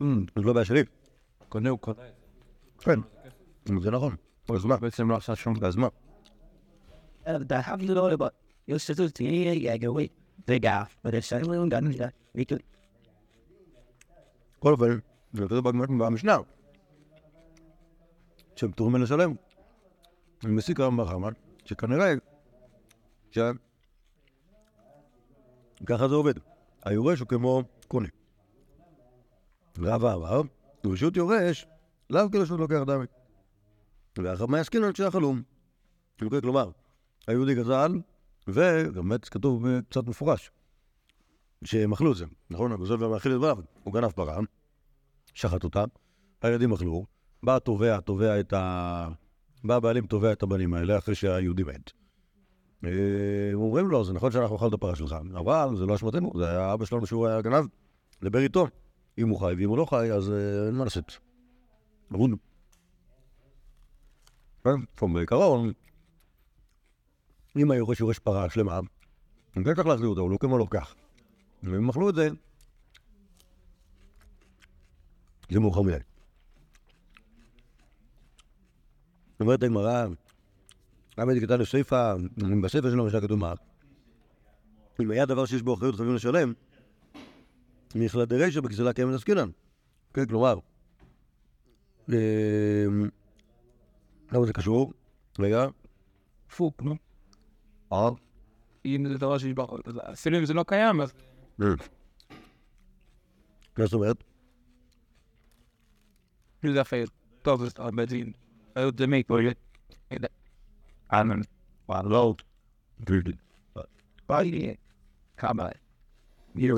זה 0.00 0.06
לא 0.36 0.52
בעיה 0.52 0.64
שלי. 0.64 0.82
קונה 1.48 1.70
הוא 1.70 1.78
קונה. 1.78 2.13
כן. 2.84 3.00
זה 3.80 3.90
נכון. 3.90 4.16
אז 4.54 4.64
מה? 4.64 4.76
בעצם 4.76 5.10
לא 5.10 5.16
עשה 5.16 5.36
שום 5.36 5.54
אז 5.66 5.76
מה? 5.76 5.88
could 12.42 12.62
בכל 14.58 14.72
אופן, 14.72 14.98
זה 15.32 15.46
בגמרא- 15.62 15.86
במשנה, 15.86 16.36
שהם 18.56 18.72
פטורים 18.72 18.92
מלשלם. 18.92 19.34
אני 20.44 20.52
מסיק 20.52 20.80
היום 20.80 20.96
בחמאן, 20.96 21.32
שכנראה, 21.64 22.12
ש... 23.30 23.38
ככה 25.86 26.08
זה 26.08 26.14
עובד. 26.14 26.34
היורש 26.84 27.20
הוא 27.20 27.28
כמו 27.28 27.62
קונה. 27.88 28.08
רבא 29.78 30.14
אמר, 30.14 30.42
רשות 30.86 31.16
יורש, 31.16 31.66
לאו 32.10 32.30
כרשות 32.32 32.60
לוקח 32.60 32.80
דמי. 32.86 33.04
על 34.84 34.94
שהחלום. 34.94 35.42
אוקיי, 36.22 36.40
כלומר, 36.40 36.70
היהודי 37.26 37.54
גזל, 37.54 37.92
ובאמת 38.48 39.28
כתוב 39.28 39.66
אה, 39.66 39.78
קצת 39.90 40.06
מפורש, 40.06 40.50
שהם 41.64 41.92
אכלו 41.92 42.12
את 42.12 42.16
זה, 42.16 42.24
נכון? 42.50 42.72
הגוזל 42.72 43.02
והמאכיל 43.02 43.34
את 43.34 43.40
בניו, 43.40 43.58
הוא 43.84 43.94
גנב 43.94 44.10
פרה, 44.10 44.38
שחט 45.34 45.64
אותה, 45.64 45.84
הילדים 46.42 46.72
אכלו, 46.72 47.06
בא 47.42 47.56
התובע, 47.56 48.00
תובע 48.00 48.40
את 48.40 48.52
ה... 48.52 49.08
בא 49.64 49.74
הבעלים, 49.74 50.06
תובע 50.06 50.32
את 50.32 50.42
הבנים 50.42 50.74
האלה 50.74 50.98
אחרי 50.98 51.14
שהיהודי 51.14 51.62
מת. 51.62 51.90
אה, 52.84 52.90
אומרים 53.54 53.88
לו, 53.88 54.04
זה 54.04 54.12
נכון 54.12 54.32
שאנחנו 54.32 54.56
אכלנו 54.56 54.68
את 54.68 54.74
הפרה 54.74 54.96
שלך, 54.96 55.16
אבל 55.38 55.76
זה 55.76 55.86
לא 55.86 55.94
אשמתנו, 55.94 56.32
זה 56.38 56.50
היה 56.50 56.74
אבא 56.74 56.84
שלנו 56.84 57.06
שהוא 57.06 57.26
היה 57.26 57.40
גנב, 57.40 57.64
דבר 58.24 58.38
איתו. 58.38 58.66
אם 59.18 59.28
הוא 59.28 59.40
חי 59.40 59.54
ואם 59.58 59.68
הוא 59.68 59.78
לא 59.78 59.84
חי, 59.84 60.12
אז 60.12 60.30
אה, 60.30 60.66
אין 60.66 60.74
מה 60.74 60.84
לעשות. 60.84 61.18
כן, 64.64 64.70
טוב, 64.94 65.14
בעיקרון, 65.14 65.72
אם 67.56 67.70
היורש 67.70 68.00
יורש 68.00 68.18
פרה 68.18 68.50
שלמה, 68.50 68.76
הוא 69.54 69.64
כן 69.64 69.74
צריך 69.74 69.86
להחזיר 69.86 70.06
אותה, 70.06 70.20
הוא 70.20 70.30
לא 70.30 70.36
כמו 70.36 70.58
לוקח. 70.58 70.94
ואם 71.62 71.74
הם 71.74 71.88
אכלו 71.88 72.10
את 72.10 72.14
זה, 72.14 72.28
זה 75.50 75.60
מאוחר 75.60 75.82
מדי. 75.82 75.96
אומרת 79.40 79.62
הגמרא, 79.62 80.06
למה 81.18 81.34
דקתן 81.34 81.60
לסיפא, 81.60 82.14
בספר 82.62 82.90
שלנו 82.90 83.06
משנה 83.06 83.20
כתוב 83.20 83.38
מה? 83.38 83.52
אם 85.00 85.10
היה 85.10 85.26
דבר 85.26 85.46
שיש 85.46 85.62
בו 85.62 85.74
אחריות 85.74 85.94
חייבים 85.94 86.14
לשלם, 86.14 86.52
מכלל 87.94 88.24
דרישא 88.24 88.60
בגזלה 88.60 88.92
קיימת 88.92 89.14
עסקינן. 89.14 89.50
כן, 90.14 90.26
כלומר, 90.26 90.58
למה 92.08 93.06
זה 94.46 94.52
קשור? 94.52 94.92
רגע, 95.38 95.66
פוק 96.56 96.82
נו. 96.82 96.96
אה? 97.92 98.08
אם 98.86 99.04
זה 99.08 99.18
דבר 99.18 99.38
שיש 99.38 99.52
בחוק 99.52 99.80
אפילו 100.12 100.38
אם 100.38 100.44
זה 100.44 100.54
לא 100.54 100.64
קיים 100.66 101.00
אז 101.00 101.12
מה 103.78 103.84
זאת 103.84 103.92
אומרת? 103.92 104.24
זה 106.62 106.80
יפה 106.80 106.96
טוב 107.42 107.64
זה 107.64 107.70
הרבה 107.76 108.04
דין. 108.04 108.32
זה 108.98 109.06
מי 109.06 109.22
פה 109.22 109.38
אמן 111.12 111.40
וואלו 111.88 112.34
ביי. 114.28 114.74
כמה? 115.36 115.68
You 116.56 116.74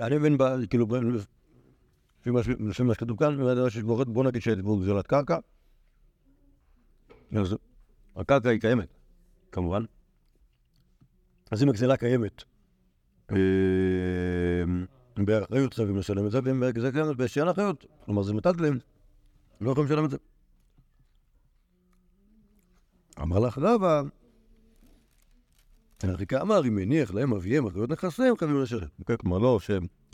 אני 0.00 0.18
מבין, 0.18 0.36
כאילו, 0.70 0.86
לפי 2.20 2.82
מה 2.82 2.94
שכתוב 2.94 3.18
כאן, 3.18 3.36
בוא 4.06 4.24
נגיד 4.24 4.42
בו 4.64 4.78
גזלת 4.78 5.06
קרקע. 5.06 5.38
אז 7.36 7.56
הקרקע 8.16 8.48
היא 8.48 8.60
קיימת, 8.60 8.88
כמובן. 9.52 9.84
אז 11.50 11.62
אם 11.62 11.68
הגזלה 11.68 11.96
קיימת, 11.96 12.42
אה, 13.30 13.36
באחריות 15.16 15.74
חייבים 15.74 15.96
לשלם 15.96 16.26
את 16.26 16.30
זה, 16.30 16.38
ואם 16.44 16.62
הגזלה 16.62 16.92
קיימת 16.92 17.28
שאין 17.28 17.48
אחריות, 17.48 17.86
כלומר 18.04 18.22
זה 18.22 18.34
מטלטלים, 18.34 18.78
לא 19.60 19.70
יכולים 19.70 19.90
לשלם 19.90 20.04
את 20.04 20.10
זה. 20.10 20.16
אמר 23.22 23.38
לך 23.38 23.58
רבא, 23.58 24.02
הריקה 26.10 26.42
אמר, 26.42 26.64
אם 26.66 26.78
הניח 26.78 27.14
להם 27.14 27.32
אביהם 27.32 27.66
אחריות 27.66 27.90
נכסים, 27.90 28.36
חייבים 28.36 28.62
לשלם. 28.62 28.86
אוקיי? 29.00 29.18
כלומר, 29.18 29.38
לא 29.38 29.58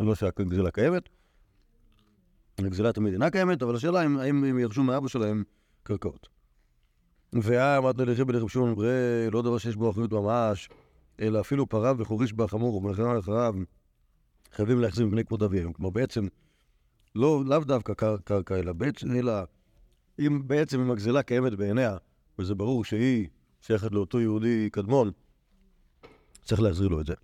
לא 0.00 0.14
שהגזלה 0.14 0.70
קיימת, 0.70 1.08
הגזלה 2.58 2.92
תמיד 2.92 3.12
אינה 3.12 3.30
קיימת, 3.30 3.62
אבל 3.62 3.76
השאלה 3.76 4.06
אם 4.06 4.18
הם 4.20 4.58
ירשו 4.58 4.82
מאבא 4.82 5.08
שלהם 5.08 5.44
קרקעות. 5.82 6.28
והיה 7.32 7.78
אמרת 7.78 7.98
לרבי 7.98 8.24
בלרב 8.24 8.48
שמעון 8.48 8.74
לא 9.32 9.42
דבר 9.42 9.58
שיש 9.58 9.76
בו 9.76 9.90
אחריות 9.90 10.12
ממש, 10.12 10.68
אלא 11.20 11.40
אפילו 11.40 11.68
פרה 11.68 11.92
וחוריש 11.98 12.32
בה 12.32 12.48
חמור 12.48 12.76
ומלחמה 12.76 13.18
אחריו, 13.18 13.54
חייבים 14.52 14.80
להחזיר 14.80 15.06
מפני 15.06 15.24
כבוד 15.24 15.42
אביהם. 15.42 15.72
כלומר, 15.72 15.90
בעצם, 15.90 16.26
לא, 17.14 17.42
לאו 17.46 17.58
דווקא 17.60 17.94
קר- 17.94 18.16
קרקע, 18.24 18.56
אלא 18.58 18.72
בעצם, 18.72 19.10
אלא 19.10 19.32
אם 20.18 20.42
בעצם 20.46 20.80
אם 20.80 20.90
הגזלה 20.90 21.22
קיימת 21.22 21.54
בעיניה, 21.54 21.96
וזה 22.38 22.54
ברור 22.54 22.84
שהיא 22.84 23.28
שייכת 23.60 23.92
לאותו 23.92 24.20
יהודי 24.20 24.70
קדמון, 24.72 25.10
צריך 26.44 26.60
להחזיר 26.60 26.88
לו 26.88 27.00
את 27.00 27.06
זה. 27.06 27.14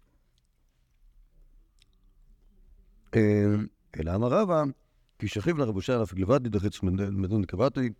אה, 3.17 3.55
אלא 4.01 4.15
אמר 4.15 4.29
רבא, 4.29 4.63
כי 5.19 5.29
שכיב 5.29 5.59
לרב 5.59 5.75
הושע 5.75 6.03
אף 6.03 6.15
גלבדי 6.15 6.49
דחץ 6.49 6.83
מדון 6.83 7.45
קבעתי, 7.45 7.91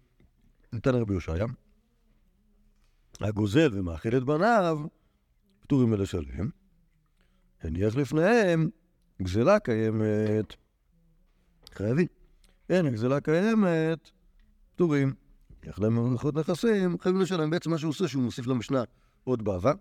נתן 0.73 0.95
רבי 0.95 1.15
הושעיה. 1.15 1.47
הגוזל 3.21 3.71
ומאכיל 3.73 4.17
את 4.17 4.25
בניו, 4.25 4.81
פטורים 5.61 5.91
מלשלם. 5.91 6.49
הניח 7.63 7.97
לפניהם, 7.97 8.71
גזלה 9.23 9.59
קיימת. 9.59 10.55
חייבים. 11.75 12.07
אין, 12.71 12.87
הגזלה 12.87 13.21
קיימת, 13.21 14.11
פטורים. 14.75 15.15
הניח 15.63 15.79
להם 15.79 16.15
נכסים, 16.35 16.99
חייבים 16.99 17.21
לשלם. 17.23 17.51
בעצם 17.51 17.71
מה 17.71 17.79
שהוא 17.79 17.91
עושה, 17.91 18.09
שהוא 18.09 18.23
מוסיף 18.23 18.47
למשנה 18.47 18.83
עוד 19.25 19.45
בעבר. 19.45 19.73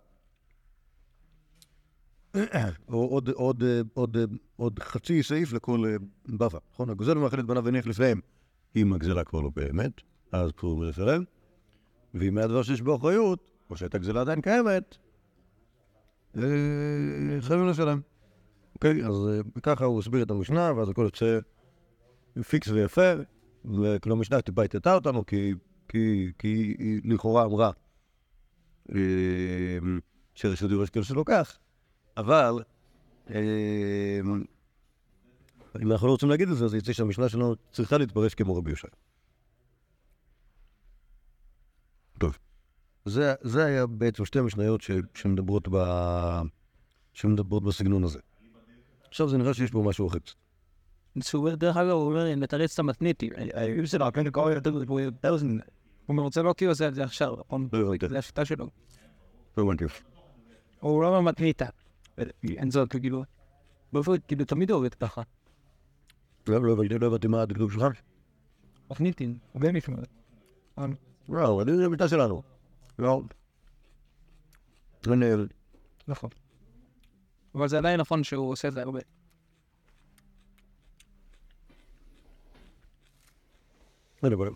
או 2.90 3.06
עוד, 3.06 3.30
עוד, 3.30 3.64
עוד, 3.94 4.18
עוד 4.56 4.80
חצי 4.80 5.24
סעיף 5.24 5.54
לכל 5.54 5.84
אה, 5.86 5.96
בבא, 6.26 6.60
נכון? 6.74 6.90
הגוזל 6.90 7.18
ומאכיל 7.18 7.40
את 7.40 7.46
בניו 7.46 7.68
הניח 7.68 7.88
לפניהם. 7.88 8.20
אם 8.76 8.94
הגזלה 8.94 9.24
כבר 9.24 9.42
לא 9.42 9.50
באמת, 9.56 9.92
אז 10.32 10.52
פטור 10.52 10.78
מלשלם. 10.78 11.24
ואם 12.14 12.38
היה 12.38 12.48
דבר 12.48 12.64
שיש 12.64 12.82
בו 12.82 12.96
אחריות, 12.96 13.52
או 13.70 13.78
שהייתה 13.78 13.98
גזלה 13.98 14.22
עדיין 14.22 14.42
קיימת, 14.42 14.98
אה, 16.38 16.42
חייבים 17.42 17.68
לשלם. 17.68 18.02
אוקיי, 18.76 19.06
אז 19.06 19.16
אה, 19.30 19.40
ככה 19.64 19.86
הוא 19.86 20.00
הסביר 20.00 20.24
את 20.24 20.32
המשנה, 20.32 20.72
ואז 20.78 20.90
הכל 20.90 21.02
יוצא 21.02 21.40
פיקס 22.48 22.68
ויפה, 22.68 23.12
וכאילו 23.66 24.16
המשנה 24.16 24.42
טיפה 24.42 24.64
הטטה 24.64 24.96
אותנו, 24.96 25.26
כי, 25.26 25.54
כי, 25.88 26.32
כי 26.40 26.76
היא 26.80 27.02
לכאורה 27.04 27.46
אמרה 27.46 27.72
שרשות 30.36 30.72
יורש 30.72 30.90
כאילו 30.90 31.06
שלוקח, 31.06 31.58
אבל 32.18 32.64
אה, 33.30 34.20
אם 35.82 35.92
אנחנו 35.92 36.08
לא 36.08 36.12
רוצים 36.12 36.30
להגיד 36.30 36.50
את 36.50 36.58
זה, 36.58 36.66
אז 36.66 36.74
יצא 36.74 36.94
שהמשנה 36.94 37.30
שלנו 37.30 37.56
צריכה 37.72 37.98
להתפרש 37.98 38.36
כמו 38.36 38.56
רבי 38.56 38.70
יושע. 38.72 38.88
טוב. 42.20 42.38
זה, 43.06 43.34
זה 43.42 43.66
היה 43.66 43.86
בעצם 43.86 44.26
שתי 44.26 44.40
המשניות 44.40 44.82
ש, 44.82 44.92
שמדברות, 45.14 45.68
ב, 45.72 45.78
שמדברות 47.14 47.64
בסגנון 47.64 48.04
הזה. 48.04 48.20
עכשיו 49.08 49.30
זה 49.30 49.38
נראה 49.38 49.54
שיש 49.54 49.72
פה 49.72 49.84
משהו 49.86 50.08
אחר. 50.08 50.18
דרך 51.56 51.78
אגב, 51.78 51.90
הוא 51.90 52.06
אומר, 52.06 52.26
לתרץ 52.38 52.74
את 52.74 52.80
המתנית, 52.80 53.24
שלו, 53.86 54.06
כן, 54.14 54.28
הוא 56.06 56.22
רוצה 56.22 56.42
לא 56.42 56.54
כי 56.58 56.66
הוא 56.66 56.72
עושה 56.72 56.88
את 56.88 56.96
זה 56.96 57.04
עכשיו, 57.04 57.36
נכון? 57.40 57.70
לא. 57.74 57.94
זה 58.10 58.18
השיטה 58.18 58.46
שלו. 58.46 58.70
לא. 59.58 59.64
הוא 60.80 61.04
לא 61.04 61.18
במתניתה. 61.18 61.66
אין 62.44 62.72
זאת, 62.72 62.92
כאילו, 62.92 63.24
באופן, 63.94 64.12
כאילו, 64.28 64.46
תמיד 64.46 64.72
עובד 64.72 64.94
ככה. 64.94 65.22
לא 66.48 66.62
לא 66.64 66.74
הבנתי, 66.74 67.00
לא 67.00 67.08
הבנתי 67.08 67.28
מה 67.28 67.42
הדקדוק 67.42 67.72
שלך. 67.72 68.02
מתניתין, 68.92 69.38
הרבה 69.54 69.72
מישהו. 69.72 69.94
לא, 71.30 71.62
אני 71.62 71.78
זה 71.78 71.86
המיטה 71.86 72.08
שלנו. 72.08 72.42
לא. 73.00 73.22
אין, 75.08 75.24
אה, 75.24 75.36
נכון. 76.08 76.30
אבל 77.56 77.68
זה 77.68 77.78
עדיין 77.78 78.00
נכון 78.00 78.24
שהוא 78.24 78.52
עושה 78.52 78.68
את 78.68 78.74
זה 78.74 78.82
הרבה. 78.82 79.00
אבל 84.24 84.50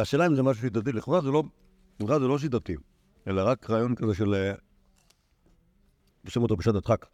השאלה 0.00 0.26
אם 0.26 0.34
זה 0.34 0.42
משהו 0.42 0.62
שיטתי, 0.62 0.90
זה 1.22 1.30
לא, 1.30 1.42
לכאורה 2.00 2.20
זה 2.20 2.26
לא 2.26 2.38
שיטתי, 2.38 2.74
אלא 3.26 3.42
רק 3.46 3.70
רעיון 3.70 3.94
כזה 3.94 4.14
של... 4.14 4.34
עושים 6.28 6.42
אותו 6.42 6.56
בשעת 6.56 6.74
הדחק. 6.74 7.06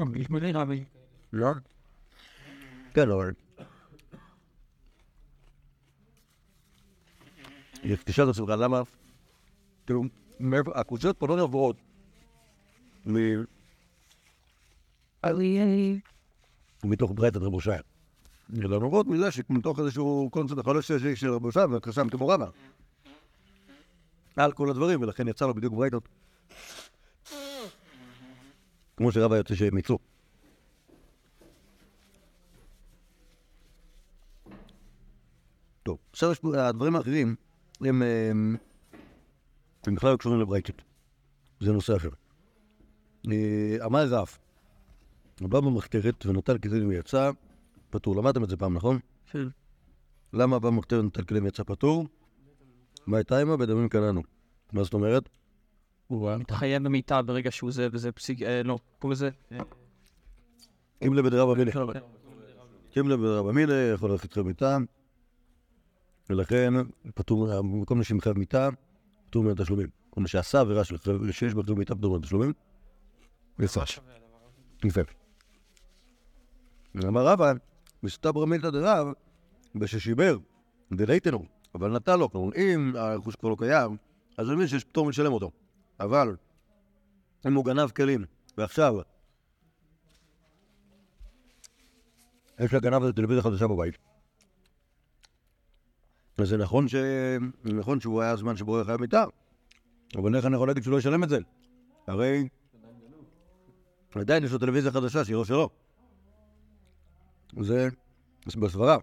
גם 0.00 0.14
יש 0.14 0.30
מלא 0.30 0.60
רבי. 0.60 0.84
לא? 1.32 1.48
כן, 2.94 3.10
אבל... 3.10 3.32
תשאל 8.04 8.24
את 8.24 8.28
עצמך 8.28 8.48
למה, 8.48 8.82
כאילו, 9.86 10.02
הקבוצות 10.74 11.18
פה 11.18 11.28
לא 11.28 11.36
נבואות 11.36 11.76
מ- 13.06 13.44
מתוך 16.84 17.12
ברייתת 17.14 17.36
רב 17.36 17.52
הושע. 17.52 17.76
אלא 18.58 18.78
נובעות 18.78 19.06
מזה 19.06 19.30
שמתוך 19.30 19.78
איזשהו 19.78 20.28
קונספט 20.32 20.58
החולש 20.58 20.88
של 20.88 21.14
של 21.14 21.32
רב 21.32 21.44
הושע 21.44 21.66
וקסם 21.72 22.08
תמורמה. 22.08 22.46
על 24.36 24.52
כל 24.52 24.70
הדברים, 24.70 25.02
ולכן 25.02 25.28
יצא 25.28 25.46
לו 25.46 25.54
בדיוק 25.54 25.74
ברייתות. 25.74 26.08
כמו 29.00 29.12
שרבא 29.12 29.36
יוצא 29.36 29.54
שהם 29.54 29.78
יצאו. 29.78 29.98
טוב, 35.82 35.98
עכשיו 36.12 36.32
יש 36.32 36.38
פה, 36.38 36.68
הדברים 36.68 36.96
האחרים 36.96 37.34
הם, 37.80 38.02
הם, 38.02 38.56
הם 39.86 39.94
בכלל 39.94 40.12
לא 40.12 40.16
קשורים 40.16 40.40
לברייתות. 40.40 40.82
זה 41.60 41.72
נושא 41.72 41.96
אחר. 41.96 42.08
אה, 43.30 43.76
אמר 43.84 44.06
רב, 44.08 44.28
הוא 45.40 45.48
בא 45.48 45.60
במחתרת 45.60 46.26
ונטל 46.26 46.58
כלים 46.58 46.88
ויצא 46.88 47.30
פטור. 47.90 48.16
למדתם 48.16 48.44
את 48.44 48.48
זה 48.48 48.56
פעם, 48.56 48.74
נכון? 48.74 48.98
כן. 49.30 49.48
למה 50.32 50.58
בא 50.58 50.70
במחתרת 50.70 51.00
ונטל 51.00 51.22
כלים 51.22 51.44
ויצא 51.44 51.62
פטור? 51.62 52.06
מה 53.06 53.16
הייתה 53.16 53.38
עימה? 53.38 53.56
בדמים 53.56 53.88
קננו. 53.88 54.22
מה 54.72 54.84
זאת 54.84 54.94
אומרת? 54.94 55.28
הוא 56.10 56.36
מתחייב 56.36 56.82
במיטה 56.84 57.22
ברגע 57.22 57.50
שהוא 57.50 57.72
זה, 57.72 57.88
וזה 57.92 58.12
פסיק... 58.12 58.42
אה, 58.42 58.62
לא, 58.62 58.78
קוראים 58.98 59.12
לזה... 59.12 59.30
אם 61.06 61.14
לבד 61.14 61.34
רב 61.34 61.48
אמיני. 61.48 61.70
אה, 61.76 62.00
אם 63.00 63.08
לבד 63.08 63.24
רב 63.24 63.46
אמיני, 63.46 63.72
יכול 63.94 64.10
ללכת 64.10 64.24
איתך 64.24 64.38
מיטה. 64.38 64.78
ולכן, 66.30 66.74
פטור, 67.14 67.58
במקום 67.58 68.00
נשים 68.00 68.20
חייב 68.20 68.38
מיטה, 68.38 68.68
פטור 69.26 69.44
מן 69.44 69.50
התשלומים. 69.50 69.88
כל 70.10 70.20
מה 70.20 70.28
שעשה 70.28 70.60
עבירה 70.60 70.84
של 70.84 70.98
חייב- 70.98 71.30
שיש 71.32 71.54
חייב 71.54 71.78
מיטה, 71.78 71.94
פטור 71.94 72.12
מן 72.12 72.18
התשלומים. 72.22 72.52
יפה. 73.58 73.80
יפה. 74.84 75.00
אמר 77.08 77.26
רבא, 77.26 77.52
מסתברא 78.02 78.46
מילתא 78.46 78.70
דרב, 78.70 79.06
בששיבר, 79.74 80.36
דלייתנו, 80.92 81.44
אבל 81.74 81.92
נתן 81.92 82.18
לו, 82.18 82.30
כלומר, 82.30 82.54
אם 82.56 82.92
הרכוש 82.96 83.36
כבר 83.36 83.48
לא 83.48 83.56
קיים, 83.58 83.96
אז 84.36 84.48
אני 84.48 84.56
מבין 84.56 84.68
שיש 84.68 84.84
פטור 84.84 85.06
מלשלם 85.06 85.32
אותו. 85.32 85.50
אבל, 86.00 86.36
אם 87.46 87.54
הוא 87.54 87.64
גנב 87.64 87.90
כלים, 87.90 88.24
ועכשיו, 88.58 88.94
יש 92.60 92.74
לגנב 92.74 93.02
הזה 93.02 93.12
טלוויזיה 93.12 93.42
חדשה 93.42 93.66
בבית, 93.66 93.98
אז 96.38 96.48
זה 96.48 96.56
נכון, 96.56 96.88
ש... 96.88 96.94
נכון 97.64 98.00
שהוא 98.00 98.22
היה 98.22 98.30
הזמן 98.30 98.56
שבו 98.56 98.76
הוא 98.76 98.84
חייב 98.84 99.00
מיטה, 99.00 99.24
אבל 100.16 100.36
איך 100.36 100.46
אני 100.46 100.54
יכול 100.54 100.68
להגיד 100.68 100.82
שהוא 100.82 100.92
לא 100.92 100.98
ישלם 100.98 101.24
את 101.24 101.28
זה? 101.28 101.38
הרי 102.06 102.48
עדיין 104.14 104.44
יש 104.44 104.52
לו 104.52 104.58
טלוויזיה 104.58 104.92
חדשה 104.92 105.24
שהיא 105.24 105.36
לא 105.36 105.44
שלו. 105.44 105.68
זה 107.60 107.88
בסברה. 108.46 108.96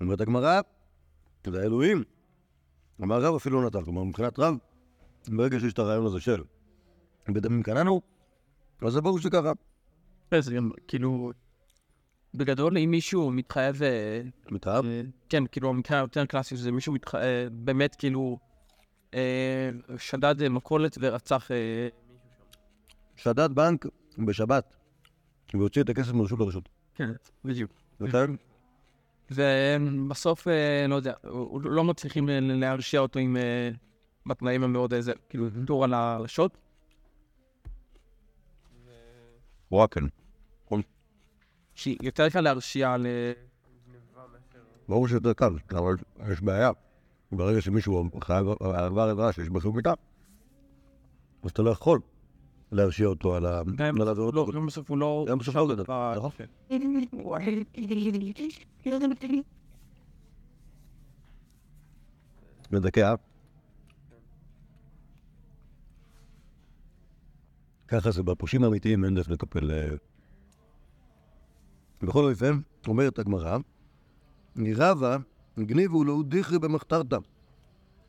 אומרת 0.00 0.20
הגמרא, 0.20 0.60
זה 1.46 1.62
האלוהים. 1.62 2.04
אמר 3.02 3.22
רב 3.22 3.34
אפילו 3.34 3.60
לא 3.60 3.66
נתן. 3.66 3.84
כלומר, 3.84 4.04
מבחינת 4.04 4.38
רב, 4.38 4.54
ברגע 5.28 5.60
שיש 5.60 5.72
את 5.72 5.78
הרעיון 5.78 6.06
הזה 6.06 6.20
של 6.20 6.42
בדמים 7.28 7.62
קננו, 7.62 8.00
אז 8.82 8.92
זה 8.92 9.00
ברור 9.00 9.18
שככה. 9.18 9.52
זה 10.40 10.54
גם, 10.54 10.70
כאילו... 10.88 11.32
בגדול, 12.34 12.78
אם 12.78 12.90
מישהו 12.90 13.30
מתחייב... 13.30 13.82
אה, 13.82 14.20
מתאהב? 14.50 14.84
אה, 14.84 15.02
כן, 15.28 15.46
כאילו, 15.46 15.68
המקרה 15.68 15.98
היותר 15.98 16.26
קלאסי, 16.26 16.56
שזה 16.56 16.72
מישהו 16.72 16.92
מתח... 16.92 17.14
אה, 17.14 17.46
באמת, 17.52 17.94
כאילו... 17.94 18.38
שדד 19.96 20.48
מכולת 20.48 20.98
ורצח... 21.00 21.50
שדד 23.16 23.52
בנק 23.54 23.86
בשבת, 24.18 24.74
והוציא 25.54 25.82
את 25.82 25.88
הכסף 25.88 26.12
מרשות 26.12 26.38
לרשות. 26.38 26.68
כן, 26.94 27.10
בדיוק. 27.44 27.70
בסדר? 28.00 28.26
ובסוף, 29.30 30.46
לא 30.88 30.94
יודע, 30.94 31.12
לא 31.64 31.84
מצליחים 31.84 32.28
להרשיע 32.28 33.00
אותו 33.00 33.18
עם... 33.18 33.36
אה, 34.26 34.34
בתנאים 34.34 34.62
המאוד 34.62 34.94
איזה, 34.94 35.12
כאילו, 35.28 35.46
טור 35.66 35.84
על 35.84 35.94
הרשות. 35.94 36.56
וואקן. 39.70 40.06
שיותר 41.74 42.28
קל 42.30 42.40
להרשיע 42.40 42.92
על... 42.92 43.06
אה, 43.06 43.32
ברור 44.88 45.08
שיותר 45.08 45.32
קל, 45.32 45.52
אבל 45.70 45.94
יש 46.32 46.40
בעיה. 46.40 46.70
ברגע 47.32 47.60
שמישהו 47.60 48.10
חייב 48.20 48.46
עבר 48.60 49.02
עבירה 49.02 49.32
שיש 49.32 49.48
בחור 49.48 49.72
מיטה, 49.72 49.92
אז 51.42 51.50
אתה 51.50 51.62
לא 51.62 51.70
יכול 51.70 52.00
להרשיע 52.72 53.06
אותו 53.06 53.34
על 53.34 53.46
ה... 53.46 53.62
גם. 53.76 53.96
לא, 53.96 54.14
גם 54.54 54.66
בסוף 54.66 54.90
הוא 54.90 54.98
לא... 54.98 55.26
גם 55.28 55.38
בסוף 55.38 55.56
הוא 55.56 55.68
לא 55.68 55.76
נכון. 56.16 56.30
כן. 56.36 56.44
מדכא. 62.72 63.14
ככה 67.92 68.10
זה 68.10 68.22
בפושעים 68.22 68.64
האמיתיים 68.64 69.04
אין 69.04 69.14
דרך 69.14 69.30
לטפל. 69.30 69.70
אה. 69.70 69.88
בכל 72.02 72.30
אופן, 72.30 72.60
אומרת 72.88 73.18
הגמרא, 73.18 73.58
רבא 74.56 75.16
הגניבו 75.56 76.04
לו 76.04 76.22
דיכרי 76.22 76.58
במחתרתא. 76.58 77.16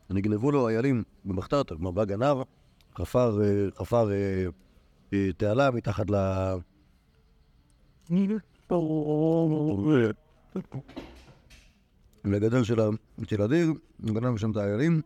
נגנבו 0.10 0.52
לו 0.52 0.69
איילים 0.69 1.04
במחתרתא, 1.26 1.76
כלומר 1.76 1.91
בא 1.91 2.06
גנב, 2.06 2.38
חפר, 2.98 3.41
אה, 3.41 3.67
חפר 3.80 4.12
אה, 5.13 5.32
תעלה 5.38 5.72
מתחת 5.72 6.10
ל... 6.10 6.15
לגדל 12.26 12.63
של 12.63 13.41
הדיר, 13.41 13.74
גנב 14.02 14.38
שם 14.38 14.52
את 14.52 14.58
האיילים. 14.58 15.02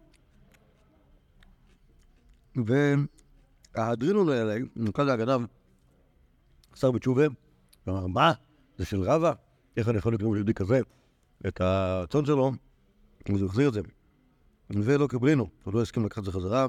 והאדרינון 3.78 4.30
האלה, 4.30 4.58
נקרא 4.76 5.12
הגנב, 5.12 5.42
חסר 6.74 6.92
בתשובה, 6.92 7.24
ואמר, 7.88 8.08
מה? 8.08 8.34
זה 8.78 8.86
של 8.86 9.02
רבא? 9.02 9.34
איך 9.78 9.90
אני 9.90 9.98
יכול 9.98 10.13
לקרוא 10.13 10.36
ליהודי 10.36 10.54
כזה 10.54 10.80
את 11.48 11.62
הצאן 11.63 12.26
שלו? 12.26 12.52
אז 13.34 13.42
הוא 13.42 13.50
החזיר 13.50 13.70
את 13.70 13.74
זה. 13.74 13.82
ולא 14.70 15.08
קבלינו, 15.08 15.50
הוא 15.63 15.74
לא 15.74 15.82
הסכים 15.82 16.06
לקחת 16.06 16.18
את 16.20 16.24
זה 16.24 16.32
חזרה. 16.32 16.68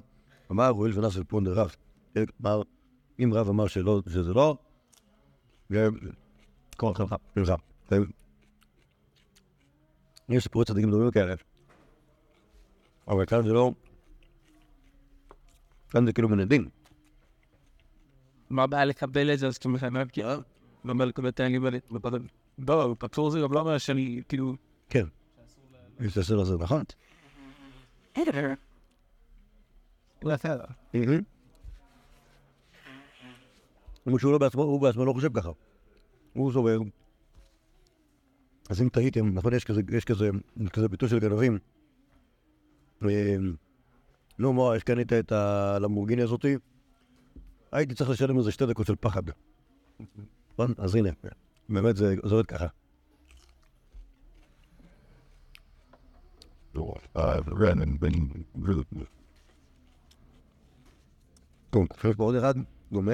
אמר, 0.50 0.68
הואיל 0.68 0.98
ונס 0.98 1.16
אל 1.16 1.24
פונדר 1.24 1.52
רב. 1.60 1.74
כלומר, 2.14 2.62
אם 3.18 3.30
רב 3.34 3.48
אמר 3.48 3.66
שזה 3.66 4.34
לא. 4.34 4.56
כל 6.76 6.92
נלחם. 7.36 7.54
ו- 7.92 7.96
יש 10.28 10.42
סיפורי 10.42 10.64
צדיקים 10.64 10.90
דומים 10.90 11.10
כאלה, 11.10 11.34
אבל 13.08 13.26
כאן 13.26 13.42
זה 13.42 13.52
לא... 13.52 13.72
כאן 15.90 16.06
זה 16.06 16.12
כאילו 16.12 16.28
מן 16.28 16.40
הדין. 16.40 16.68
מה 18.50 18.62
הבעיה 18.62 18.84
לקבל 18.84 19.32
את 19.32 19.38
זה, 19.38 19.46
אז 19.46 19.58
כי 19.58 20.22
לא 20.84 20.92
אומר 20.92 21.04
לקבל 21.04 21.28
את 21.28 21.40
האלים 21.40 21.64
האלה, 21.64 21.78
לא, 22.58 22.94
פטור 22.98 23.30
זה 23.30 23.40
גם 23.40 23.52
לא 23.52 23.60
אומר 23.60 23.78
שאני, 23.78 24.22
כאילו, 24.28 24.54
כן. 24.88 25.04
יש 26.00 26.12
את 26.12 26.16
הסדר 26.16 26.40
הזה, 26.40 26.56
נכון? 26.60 26.82
למרות 34.06 34.20
שהוא 34.20 34.32
לא 34.32 34.38
בעצמו, 34.38 34.62
הוא 34.62 34.80
בעצמו 34.80 35.04
לא 35.04 35.12
חושב 35.12 35.32
ככה. 35.32 35.50
הוא 36.32 36.52
סובר. 36.52 36.78
אז 38.70 38.82
אם 38.82 38.88
טעיתם, 38.88 39.34
נכון, 39.34 39.54
יש 39.54 39.64
כזה, 39.64 39.80
יש 39.92 40.04
כזה, 40.04 40.30
כזה 40.72 40.88
ביטוי 40.88 41.08
של 41.08 41.18
גנבים. 41.18 41.58
אה, 43.04 43.36
נו, 44.38 44.52
מה, 44.52 44.74
איך 44.74 44.82
קנית 44.82 45.12
את 45.12 45.32
הלמבורגיני 45.32 46.22
הזאתי? 46.22 46.56
הייתי 47.72 47.94
צריך 47.94 48.10
לשלם 48.10 48.38
איזה 48.38 48.52
שתי 48.52 48.66
דקות 48.66 48.86
של 48.86 48.96
פחד. 49.00 49.22
נכון? 50.52 50.74
אז 50.78 50.94
הנה, 50.94 51.10
באמת 51.68 51.96
זה 51.96 52.14
עובד 52.22 52.46
ככה. 52.46 52.66
טוב, 61.70 61.86
יש 62.04 62.16
פה 62.16 62.24
עוד 62.24 62.34
אחד, 62.34 62.54
דומה. 62.92 63.12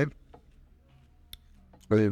אה, 1.92 2.06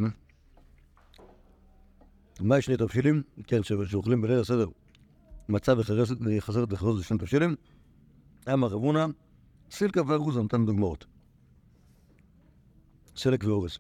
מה 2.41 2.59
יש 2.59 2.65
שני 2.65 2.77
תבשילים? 2.77 3.23
כן, 3.47 3.63
שאוכלים 3.63 4.21
בליל 4.23 4.41
הסדר 4.41 4.67
מצה 5.49 5.73
וחזרת 5.79 6.19
וחזרת 6.71 6.97
זה 6.97 7.05
שני 7.05 7.19
תבשילים. 7.19 7.57
אמר 8.53 8.69
רב 8.69 8.83
הונא, 8.83 9.07
סילקה 9.71 10.03
וארוזה 10.07 10.43
נתן 10.43 10.67
דוגמאות. 10.67 11.12
סלק 13.17 13.45
ואורז. 13.45 13.79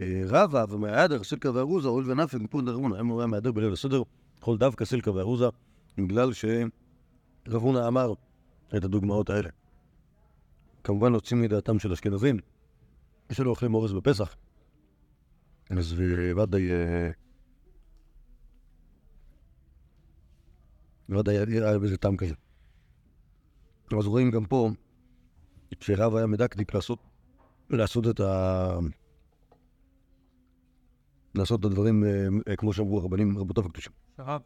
אה, 0.00 0.22
רבא 0.26 0.64
ומהיעדר 0.68 1.22
סילקה 1.22 1.50
וארוזה, 1.54 1.88
הואיל 1.88 2.10
ונפק 2.10 2.34
מפון 2.34 2.64
דרב 2.64 2.80
הונא, 2.80 2.94
היה 2.94 3.26
מהיעדר 3.26 3.52
בליל 3.52 3.72
הסדר, 3.72 4.02
יכול 4.38 4.58
דווקא 4.58 4.84
סילקה 4.84 5.12
וארוזה, 5.12 5.46
בגלל 5.98 6.32
שרב 6.32 7.62
הונא 7.62 7.88
אמר 7.88 8.12
את 8.76 8.84
הדוגמאות 8.84 9.30
האלה. 9.30 9.48
כמובן 10.84 11.14
יוצאים 11.14 11.42
מדעתם 11.42 11.78
של 11.78 11.92
אשכנזים, 11.92 12.36
לנו 13.38 13.50
אוכלים 13.50 13.74
אורז 13.74 13.92
בפסח, 13.92 14.36
אז 15.70 15.94
ודאי... 16.36 16.68
ודאי 21.08 21.36
היה 21.36 21.78
בזה 21.78 21.96
טעם 21.96 22.16
כזה. 22.16 22.34
אז 23.98 24.06
רואים 24.06 24.30
גם 24.30 24.44
פה 24.44 24.70
שרב 25.80 26.14
היה 26.14 26.26
מדקדק 26.26 26.74
לעשות, 26.74 26.98
לעשות 27.76 28.08
את 28.08 28.20
ה... 28.20 28.78
לעשות 31.34 31.60
את 31.60 31.64
הדברים 31.64 32.04
אה, 32.48 32.56
כמו 32.56 32.72
שאמרו 32.72 32.98
הרבנים, 32.98 33.38
רבותיו 33.38 33.66
הקדושים. 33.66 33.92
שרב. 34.16 34.40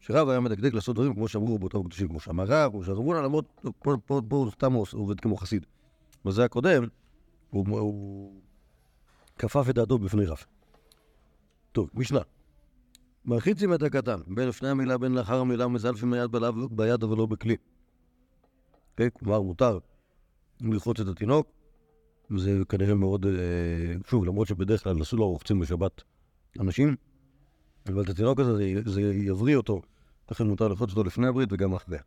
שרב 0.00 0.28
היה 0.28 0.40
מדקדק 0.40 0.74
לעשות 0.74 0.96
דברים 0.96 1.14
כמו 1.14 1.28
שאמרו 1.28 1.54
רבותיו 1.54 1.80
הקדושים, 1.80 2.08
כמו 2.08 2.20
שאמר 2.20 2.44
רב, 2.48 2.72
כמו 2.72 2.84
שאמרו 2.84 3.14
לה, 3.14 3.22
למרות, 3.22 3.44
פה, 3.78 3.96
פה, 4.06 4.20
הוא 4.30 4.50
סתם 4.50 4.72
עובד 4.72 5.20
כמו 5.20 5.36
חסיד. 5.36 5.66
בזה 6.24 6.44
הקודם, 6.44 6.84
הוא, 7.50 7.66
כפף 9.38 9.66
את 9.70 9.74
דעתו 9.74 9.98
בפני 9.98 10.26
רב. 10.26 10.44
טוב, 11.72 11.90
משנה. 11.94 12.20
מרחיצים 13.24 13.74
את 13.74 13.82
הקטן, 13.82 14.20
בין 14.26 14.48
לפני 14.48 14.68
המילה 14.68 14.98
בין 14.98 15.14
לאחר 15.14 15.40
המילה 15.40 15.68
מזלפים 15.68 16.14
בלב, 16.30 16.54
ביד 16.70 17.02
אבל 17.02 17.16
לא 17.16 17.26
בכלי. 17.26 17.56
אוקיי? 18.90 19.10
כלומר, 19.12 19.40
מותר 19.40 19.78
לרחוץ 20.60 21.00
את 21.00 21.06
התינוק, 21.06 21.46
וזה 22.30 22.58
כנראה 22.68 22.94
מאוד, 22.94 23.26
אה, 23.26 23.32
שוב, 24.06 24.24
למרות 24.24 24.48
שבדרך 24.48 24.84
כלל 24.84 25.02
אסור 25.02 25.18
לא 25.18 25.24
רוחצים 25.24 25.60
בשבת 25.60 26.02
אנשים, 26.60 26.96
אבל 27.86 28.02
את 28.02 28.08
התינוק 28.08 28.40
הזה, 28.40 28.56
זה, 28.56 28.90
זה 28.90 29.00
יבריא 29.02 29.56
אותו, 29.56 29.82
לכן 30.30 30.46
מותר 30.46 30.68
לרחוץ 30.68 30.90
אותו 30.90 31.04
לפני 31.04 31.26
הברית 31.26 31.48
וגם 31.52 31.74
אחריה. 31.74 32.00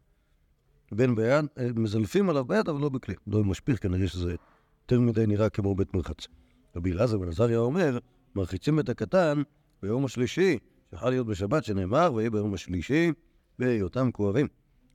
בין 0.92 1.16
ביד, 1.16 1.46
אה, 1.58 1.70
מזלפים 1.76 2.30
עליו 2.30 2.46
ביד, 2.46 2.70
אבל 2.70 2.82
לא 2.82 2.90
בכלי. 2.90 3.16
לא 3.28 3.44
משפיך, 3.44 3.84
כנראה 3.84 4.08
שזה 4.08 4.36
יותר 4.84 5.00
מדי 5.00 5.28
נראה 5.28 5.50
כמו 5.50 5.76
בית 5.76 5.94
מרחץ. 5.94 6.28
רבי 6.76 6.92
אלעזר 6.92 7.18
בן 7.18 7.28
עזריה 7.28 7.58
אומר, 7.58 7.98
מרחיצים 8.36 8.80
את 8.80 8.90
הקטן 8.90 9.42
ביום 9.82 10.06
השלישי, 10.06 10.58
שיכול 10.90 11.10
להיות 11.10 11.28
בשבת, 11.28 11.64
שנאמר, 11.64 12.14
ויהי 12.14 12.30
ביום 12.30 12.54
השלישי 12.54 13.12
בהיותם 13.60 14.12
כואבים. 14.12 14.48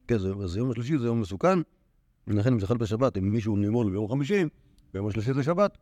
כן, 0.09 0.19
זה, 0.19 0.33
אז 0.45 0.57
יום 0.57 0.71
השלישי 0.71 0.99
זה 0.99 1.07
יום 1.07 1.21
מסוכן, 1.21 1.59
ולכן 2.27 2.53
אם 2.53 2.61
זה 2.61 2.67
חל 2.67 2.77
בשבת, 2.77 3.17
אם 3.17 3.33
מישהו 3.33 3.57
נימול 3.57 3.91
ביום 3.91 4.09
חמישי, 4.09 4.45
ביום 4.93 5.07
השלישי 5.07 5.33
זה 5.35 5.43
שבת, 5.43 5.79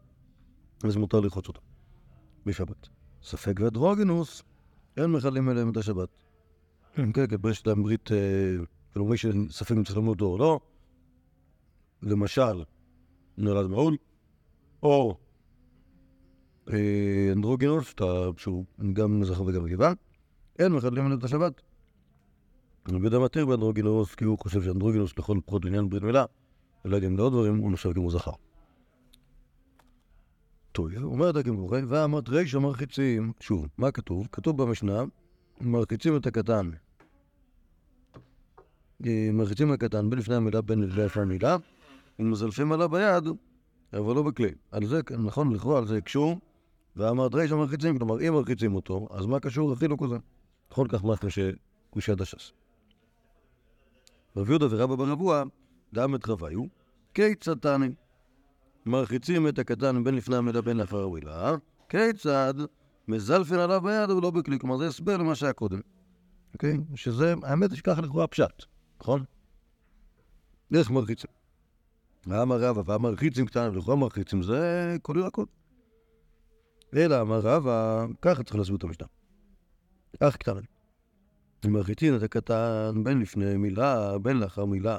אז 0.85 0.97
מותר 0.97 1.21
לרחוץ 1.21 1.49
אותו 1.49 1.61
בשבת. 2.47 2.88
ספק 3.23 3.61
ואדרוגינוס, 3.61 4.42
אין 4.97 5.12
מכלים 5.12 5.51
אליהם 5.51 5.71
את 5.71 5.77
השבת. 5.77 6.09
כן, 6.95 7.12
כן, 7.12 7.27
כן, 7.27 7.49
יש 7.51 7.66
להם 7.66 7.83
ברית, 7.83 8.12
אה, 8.12 8.16
כאילו 8.92 9.07
מי 9.07 9.16
שספק 9.16 9.73
אם 9.73 9.85
צריך 9.85 9.99
למות 9.99 10.21
או 10.21 10.38
לא, 10.38 10.61
למשל, 12.03 12.64
נולד 13.37 13.66
מעול, 13.66 13.97
או 14.83 15.19
אה, 16.73 17.29
אנדרוגינוס, 17.33 17.95
שהוא 18.37 18.64
גם 18.92 19.25
זכר 19.25 19.42
וגם 19.42 19.66
נקבה, 19.66 19.92
אין 20.59 20.73
מחדלים 20.73 21.12
את 21.12 21.25
השבת. 21.25 21.62
רבי 22.88 23.01
יהודה 23.01 23.19
מתיר 23.19 23.47
באנדרוגינוס, 23.47 24.14
כי 24.14 24.25
הוא 24.25 24.38
חושב 24.38 24.62
שאנדרוגינוס 24.62 25.19
לכל 25.19 25.38
פחות 25.47 25.64
לעניין 25.64 25.88
ברית 25.88 26.03
מילה, 26.03 26.25
ולא 26.85 26.97
יודע 26.97 27.09
אם 27.09 27.16
לעוד 27.16 27.33
דברים, 27.33 27.57
הוא 27.57 27.73
נחשב 27.73 27.92
כמו 27.92 28.11
זכר. 28.11 28.45
טוב, 30.76 30.88
אומרת 31.02 31.36
הגמור, 31.36 31.74
ואמרת 31.88 32.28
רישא 32.28 32.58
מרחיצים, 32.58 33.32
שוב, 33.40 33.66
מה 33.78 33.90
כתוב? 33.90 34.28
כתוב 34.32 34.62
במשנה, 34.62 35.04
מרחיצים 35.60 36.16
את 36.16 36.26
הקטן. 36.26 36.70
אה, 39.06 39.28
מרחיצים 39.32 39.72
הקטן 39.72 40.10
בין 40.10 40.18
לפני 40.18 40.34
המילה 40.34 40.60
בין 40.62 40.82
לפני 40.82 41.22
המילה, 41.22 41.56
ומזלפים 42.18 42.72
עליו 42.72 42.88
ביד, 42.88 43.24
אבל 43.92 44.14
לא 44.14 44.22
בכלי. 44.22 44.50
על 44.70 44.86
זה, 44.86 45.00
נכון, 45.18 45.52
לכאורה 45.52 45.78
על 45.78 45.86
זה 45.86 45.96
הקשו, 45.96 46.38
ואמרת 46.96 47.34
רישא 47.34 47.54
מרחיצים, 47.54 47.98
כלומר, 47.98 48.28
אם 48.28 48.32
מרחיצים 48.32 48.74
אותו, 48.74 49.08
אז 49.10 49.26
מה 49.26 49.40
קשור 49.40 49.72
החילוק 49.72 50.02
הזה? 50.02 50.16
נכון 50.72 50.88
כך 50.88 51.04
מה 51.04 51.14
שקושיית 51.28 52.20
הש"ס. 52.20 52.52
רב 54.36 54.50
יהודה 54.50 54.66
ורבא 54.70 54.96
ברבוע, 54.96 55.42
דם 55.92 56.14
את 56.14 56.28
רביו, 56.28 56.62
כיצד 57.14 57.58
תעני? 57.58 57.88
מרחיצים 58.87 59.49
את 59.49 59.59
הקטן 59.59 60.05
בין 60.05 60.14
לפני 60.14 60.37
המילה 60.37 60.61
בין 60.61 60.77
לאחר 60.77 61.03
המילה, 61.03 61.55
כיצד 61.88 62.55
מזלפין 63.09 63.59
עליו 63.59 63.81
ביד 63.81 64.11
אבל 64.11 64.22
לא 64.22 64.31
בכלי, 64.31 64.59
כלומר 64.59 64.77
זה 64.77 64.87
הסבר 64.87 65.16
למה 65.16 65.35
שהיה 65.35 65.53
קודם, 65.53 65.81
אוקיי? 66.55 66.79
שזה, 66.94 67.35
האמת 67.42 67.70
היא 67.70 67.79
שככה 67.79 68.01
לכאורה 68.01 68.27
פשט, 68.27 68.64
נכון? 69.01 69.25
איך 70.75 70.90
מרחיצים? 70.90 71.31
אמר 72.27 72.61
רבא 72.61 72.83
והמרחיצים 72.85 73.46
קטן 73.46 73.70
ולכאורה 73.72 73.96
מרחיצים 73.96 74.42
זה 74.42 74.96
כל 75.03 75.16
ירקות. 75.18 75.49
אלא 76.96 77.20
אמר 77.20 77.40
רבא, 77.40 78.07
ככה 78.22 78.42
צריך 78.42 78.57
להסביר 78.57 78.77
את 78.77 78.85
המשנה. 78.85 79.07
אך 80.20 80.37
קטן. 80.37 80.53
מרחיצים 81.66 82.16
את 82.16 82.22
הקטן 82.22 83.05
בין 83.05 83.20
לפני 83.20 83.57
מילה, 83.57 84.18
בין 84.18 84.37
לאחר 84.37 84.64
מילה. 84.64 84.99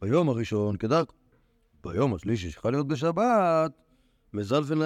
ביום 0.00 0.28
הראשון 0.28 0.76
כדרכו. 0.76 1.21
ביום 1.84 2.14
השלישי 2.14 2.50
שיכול 2.50 2.70
להיות 2.70 2.88
בשבת, 2.88 3.72
מזלפן 4.34 4.82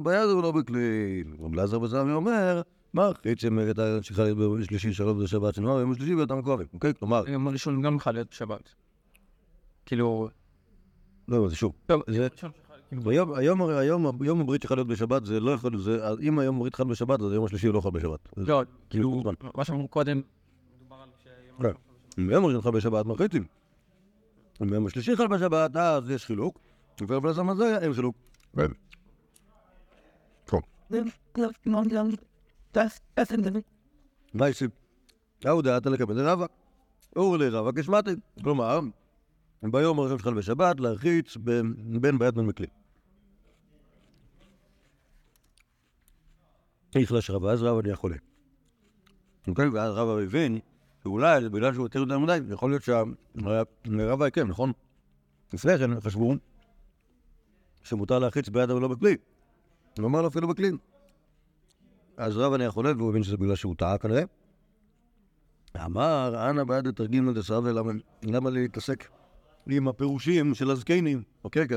ביד 0.00 0.28
ולא 0.28 0.52
בכלי. 0.52 1.24
רב 1.40 1.52
אלעזר 1.54 1.78
בזרמי 1.78 2.12
אומר, 2.12 2.62
מרחיצים 2.94 3.58
את 3.60 3.64
הקטן 3.68 4.02
שיכול 4.02 4.24
להיות 4.24 4.38
ביום 4.38 4.60
השלישי 4.60 4.92
להיות 5.06 5.18
בשבת, 5.18 5.54
שנאמר 5.54 5.76
ביום 5.76 5.92
השלישי 5.92 6.14
ואתם 6.14 6.42
כואבים. 6.42 6.66
אוקיי? 6.74 6.94
כלומר, 6.98 7.22
היום 7.26 7.48
הראשון 7.48 7.82
גם 7.82 7.96
יכול 7.96 8.12
להיות 8.12 8.28
בשבת. 8.30 8.74
כאילו... 9.86 10.28
לא, 11.28 11.48
זה 11.48 11.56
שוב. 11.56 11.72
טוב, 11.86 12.02
זה- 12.08 12.28
ראשון 12.32 12.50
שיכול- 12.56 12.76
כאילו, 12.88 13.10
היום, 13.36 13.62
היום, 13.62 14.22
יום 14.24 14.40
הברית 14.40 14.62
שיכול 14.62 14.76
להיות 14.76 14.88
בשבת, 14.88 15.24
זה 15.26 15.40
לא 15.40 15.50
יכול, 15.50 15.78
זה, 15.78 16.00
אם 16.20 16.38
היום 16.38 16.56
הברית 16.56 16.74
חל 16.74 16.84
בשבת, 16.84 17.20
אז 17.20 17.32
היום 17.32 17.44
השלישי 17.44 17.68
לא 17.68 17.80
חל 17.80 17.90
בשבת. 17.90 18.28
זה- 18.36 18.46
לא, 18.46 18.62
כאילו, 18.90 19.10
כאילו. 19.10 19.50
מה 19.54 19.64
שאמרו 19.64 19.88
קודם, 19.88 20.20
מדובר 20.80 20.96
על. 21.02 21.72
אם 22.18 22.26
ביום 22.28 22.44
הראשון 22.44 22.60
חל 22.62 22.70
בשבת, 22.70 23.06
מרחיצים. 23.06 23.44
וביום 24.60 24.86
השלישי 24.86 25.16
חל 25.16 25.26
בשבת, 25.26 25.76
אז 25.76 26.10
יש 26.10 26.26
חילוק, 26.26 26.58
וערב 27.08 27.26
לזמן 27.26 27.56
זה 27.56 27.78
אין 27.78 27.94
חילוק. 27.94 28.16
ויישב, 34.34 34.68
ההוא 35.44 35.62
דעת 35.62 35.86
לקבל 35.86 36.28
רבא, 36.28 36.46
אור 37.16 37.36
לרבא 37.36 37.80
כשמעתי, 37.80 38.10
כלומר, 38.42 38.80
ביום 39.62 39.98
הראשון 39.98 40.18
שלך 40.18 40.26
בשבת 40.28 40.80
להרחיץ 40.80 41.36
בין 41.36 42.18
בעיית 42.18 42.34
בן 42.34 42.46
מקלים. 42.46 42.70
איך 46.94 47.12
רבא, 47.30 47.50
אז 47.50 47.62
רבא 47.62 47.82
נהיה 47.82 47.96
חולה. 47.96 48.16
אוקיי? 49.48 49.68
ואז 49.68 49.92
רבא 49.94 50.20
הבין 50.20 50.58
שאולי, 51.08 51.48
בגלל 51.48 51.74
שהוא 51.74 51.86
יותר 51.86 51.98
יותר 51.98 52.18
מדי, 52.18 52.38
יכול 52.50 52.70
להיות 52.70 52.82
שהרבא 52.82 54.26
יקם, 54.26 54.48
נכון? 54.48 54.72
לפני 55.52 55.78
כן 55.78 56.00
חשבו 56.00 56.34
שמותר 57.82 58.18
להחיץ 58.18 58.48
ביד 58.48 58.70
אבל 58.70 58.80
לא 58.80 58.88
בכלי. 58.88 59.16
הוא 59.98 60.06
אמר 60.06 60.22
לו 60.22 60.28
אפילו 60.28 60.48
בכלי. 60.48 60.70
אז 62.16 62.36
רבא 62.36 62.56
נהיה 62.56 62.70
חולה, 62.70 62.92
והוא 62.96 63.10
הבין 63.10 63.22
שזה 63.22 63.36
בגלל 63.36 63.54
שהוא 63.54 63.74
טעה 63.78 63.98
כנראה. 63.98 64.22
אמר, 65.84 66.50
אנא 66.50 66.64
בעד 66.64 66.86
לתרגיל 66.86 67.24
לדסרווה, 67.24 67.72
למה, 68.22 68.50
להתעסק 68.50 69.08
עם 69.66 69.88
הפירושים 69.88 70.54
של 70.54 70.70
הזקנים? 70.70 71.22
אוקיי, 71.44 71.68
כי 71.68 71.74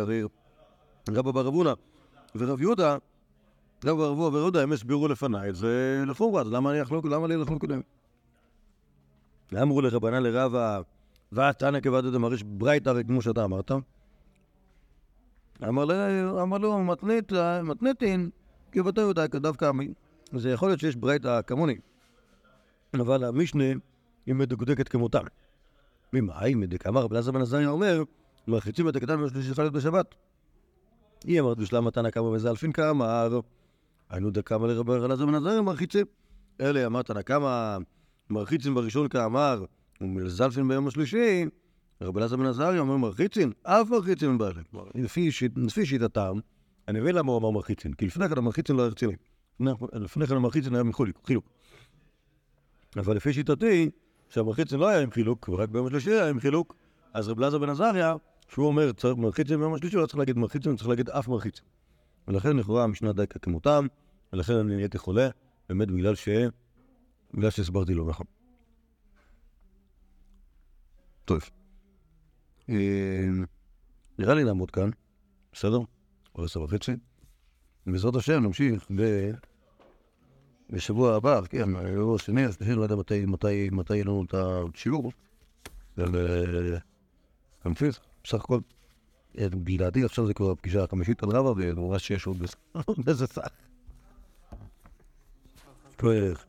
רבא 1.10 1.32
בר 1.32 1.48
אבונה 1.48 1.74
ורב 2.36 2.62
יהודה, 2.62 2.98
רב 3.86 3.98
בר 3.98 4.12
אבונה 4.12 4.24
ורב 4.24 4.36
יהודה, 4.36 4.64
הם 4.64 4.72
הסבירו 4.72 5.08
לפניי 5.08 5.54
זה 5.54 6.04
לפורט, 6.08 6.46
אני 6.46 6.54
למה 7.06 7.28
לי 7.28 7.38
לחלוק 7.38 7.62
קודם? 7.62 7.82
אמרו 9.58 9.82
לרבנן 9.82 10.24
לרבא, 10.24 10.82
ועתנא 11.32 11.80
כבד 11.80 12.06
דמריש 12.06 12.44
ברייתא, 12.44 12.94
כמו 13.08 13.22
שאתה 13.22 13.44
אמרת. 13.44 13.72
אמר 15.64 16.58
לו, 16.58 16.80
מתניתין, 17.64 18.30
כבתו 18.72 19.02
יהודה 19.02 19.28
כדווקא 19.28 19.66
עמי. 19.66 19.94
זה 20.34 20.50
יכול 20.50 20.70
להיות 20.70 20.80
שיש 20.80 20.96
ברייתא 20.96 21.42
כמוני, 21.48 21.78
אבל 22.94 23.24
המשנה 23.24 23.64
היא 24.26 24.36
מדוקדקת 24.36 24.88
כמותם. 24.88 25.24
ממאי 26.14 26.56
מדק 26.56 26.88
אמר 26.88 27.02
רבי 27.02 27.16
אלעזר 27.16 27.32
בן 27.32 27.42
עזריה 27.42 27.70
אומר, 27.70 28.04
מרחיצים 28.48 28.90
את 28.90 28.96
הקטן 28.96 29.24
בשלישי 29.24 29.48
צריכה 29.48 29.62
להיות 29.62 29.74
בשבת. 29.74 30.16
היא 31.24 31.42
אמרת 31.42 31.58
בשלב 31.58 31.84
מתן 31.84 32.06
הקמא 32.06 32.24
וזלפין 32.24 32.72
כאמר, 32.72 33.40
היינו 34.10 34.32
דקמא 34.32 34.66
לרבי 34.66 34.94
אלעזר 34.94 35.26
בן 35.26 35.36
עזריה 35.36 35.62
מרחיצים. 35.62 36.06
אלה 36.62 36.86
אמרת 36.86 37.12
נקמא 37.12 37.78
מרחיצים 38.32 38.74
בראשון 38.74 39.08
כאמר, 39.08 39.66
ומזלפין 40.02 40.68
ביום 40.68 40.88
השלישי, 40.88 41.46
רבי 42.02 42.20
אלעזר 42.20 42.36
בן 42.36 42.46
עזריה 42.46 42.80
אומר 42.80 42.98
מרחיצין, 42.98 43.52
אף 43.64 43.90
מרחיצין 43.90 44.38
בערך. 44.38 44.58
כלומר, 44.72 44.88
לפי 44.96 45.32
שיט- 45.32 45.58
לפי 45.58 45.86
שיטתם, 45.86 46.40
אני 46.88 47.00
מבין 47.00 47.16
למה 47.16 47.32
הוא 47.32 47.40
אמר 47.40 47.50
מרחיצין, 47.52 47.94
כי 47.94 48.06
לפני 48.06 48.30
כן 48.30 48.38
המרחיצין 48.38 48.76
לא 48.76 48.82
היה 48.82 48.92
רציני. 48.92 49.14
לפני 49.94 50.28
כן 50.28 50.36
המרחיצין 50.36 50.74
היה 50.76 50.84
מחילוק. 50.84 51.18
חילוק. 51.26 51.46
אבל 52.98 53.16
לפי 53.16 53.34
שיטתי, 53.34 53.90
שהמרחיצין 54.30 54.80
לא 54.80 54.88
היה 54.88 55.02
עם 55.02 55.12
חילוק, 55.12 55.50
ורק 55.50 55.70
ביום 55.70 55.88
השלישי 55.88 56.12
היה 56.12 56.30
עם 56.30 56.40
חילוק, 56.40 56.76
אז 57.14 57.30
רב 57.30 57.40
אלעזר 57.40 57.58
בן 57.58 57.70
עזריה, 57.70 58.16
שהוא 58.48 58.68
אומר, 58.68 58.92
מרחיצין 59.18 59.58
ביום 59.60 59.74
השלישי, 59.74 59.96
לא 59.96 60.06
צריך 60.06 60.20
להגיד 60.20 60.38
מרחיצין, 60.38 60.76
צריך 60.76 60.90
להגיד 60.90 61.10
אף 61.10 61.28
מרחיצין. 61.28 61.66
ולכן 62.28 62.58
לכאורה 62.58 62.84
המשנה 62.84 63.14
דייקה 63.14 63.40
כמותם, 63.40 63.88
ולכן 64.34 64.54
אני 64.54 64.76
נהייתי 64.76 64.98
חולה, 64.98 65.30
באמת 65.70 65.92
בגלל 65.92 66.16
ש... 66.16 66.30
בגלל 67.34 67.50
שהסברתי 67.50 67.94
לא 67.94 68.06
נכון. 68.06 68.26
טוב. 71.26 71.42
אה, 72.70 73.28
נראה 74.20 74.34
לי 74.34 74.44
נעמוד 74.44 74.72
כאן, 74.72 74.90
בסדר? 75.54 75.80
עוד 76.32 76.46
עשר 76.46 76.62
וחצי. 76.62 76.92
בעזרת 77.88 78.16
השם 78.16 78.44
נמשיך 78.44 78.88
ב... 78.96 79.32
בשבוע 80.70 81.16
הבא, 81.16 81.42
כן, 81.50 81.74
בשבוע 81.74 82.16
השני, 82.16 82.46
השלישי, 82.46 82.74
לא 82.74 82.84
יודע 82.84 82.96
מתי, 83.28 83.54
יהיה 83.94 84.04
לנו 84.04 84.24
את 84.24 84.34
השיעור. 84.34 85.12
אבל, 85.98 86.16
אה, 86.16 87.72
בסך 88.24 88.34
הכל. 88.34 88.60
אה, 89.38 89.48
בלעדי 89.50 90.04
עכשיו 90.04 90.28
זה 90.28 90.34
כבר 90.34 90.52
הפגישה 90.52 90.84
החמישית 90.84 91.24
על 91.24 91.30
רבא, 91.30 91.54
וממש 91.58 92.08
שיש 92.08 92.26
עוד 92.26 92.38
איזה 93.08 93.28
סך. 93.36 93.48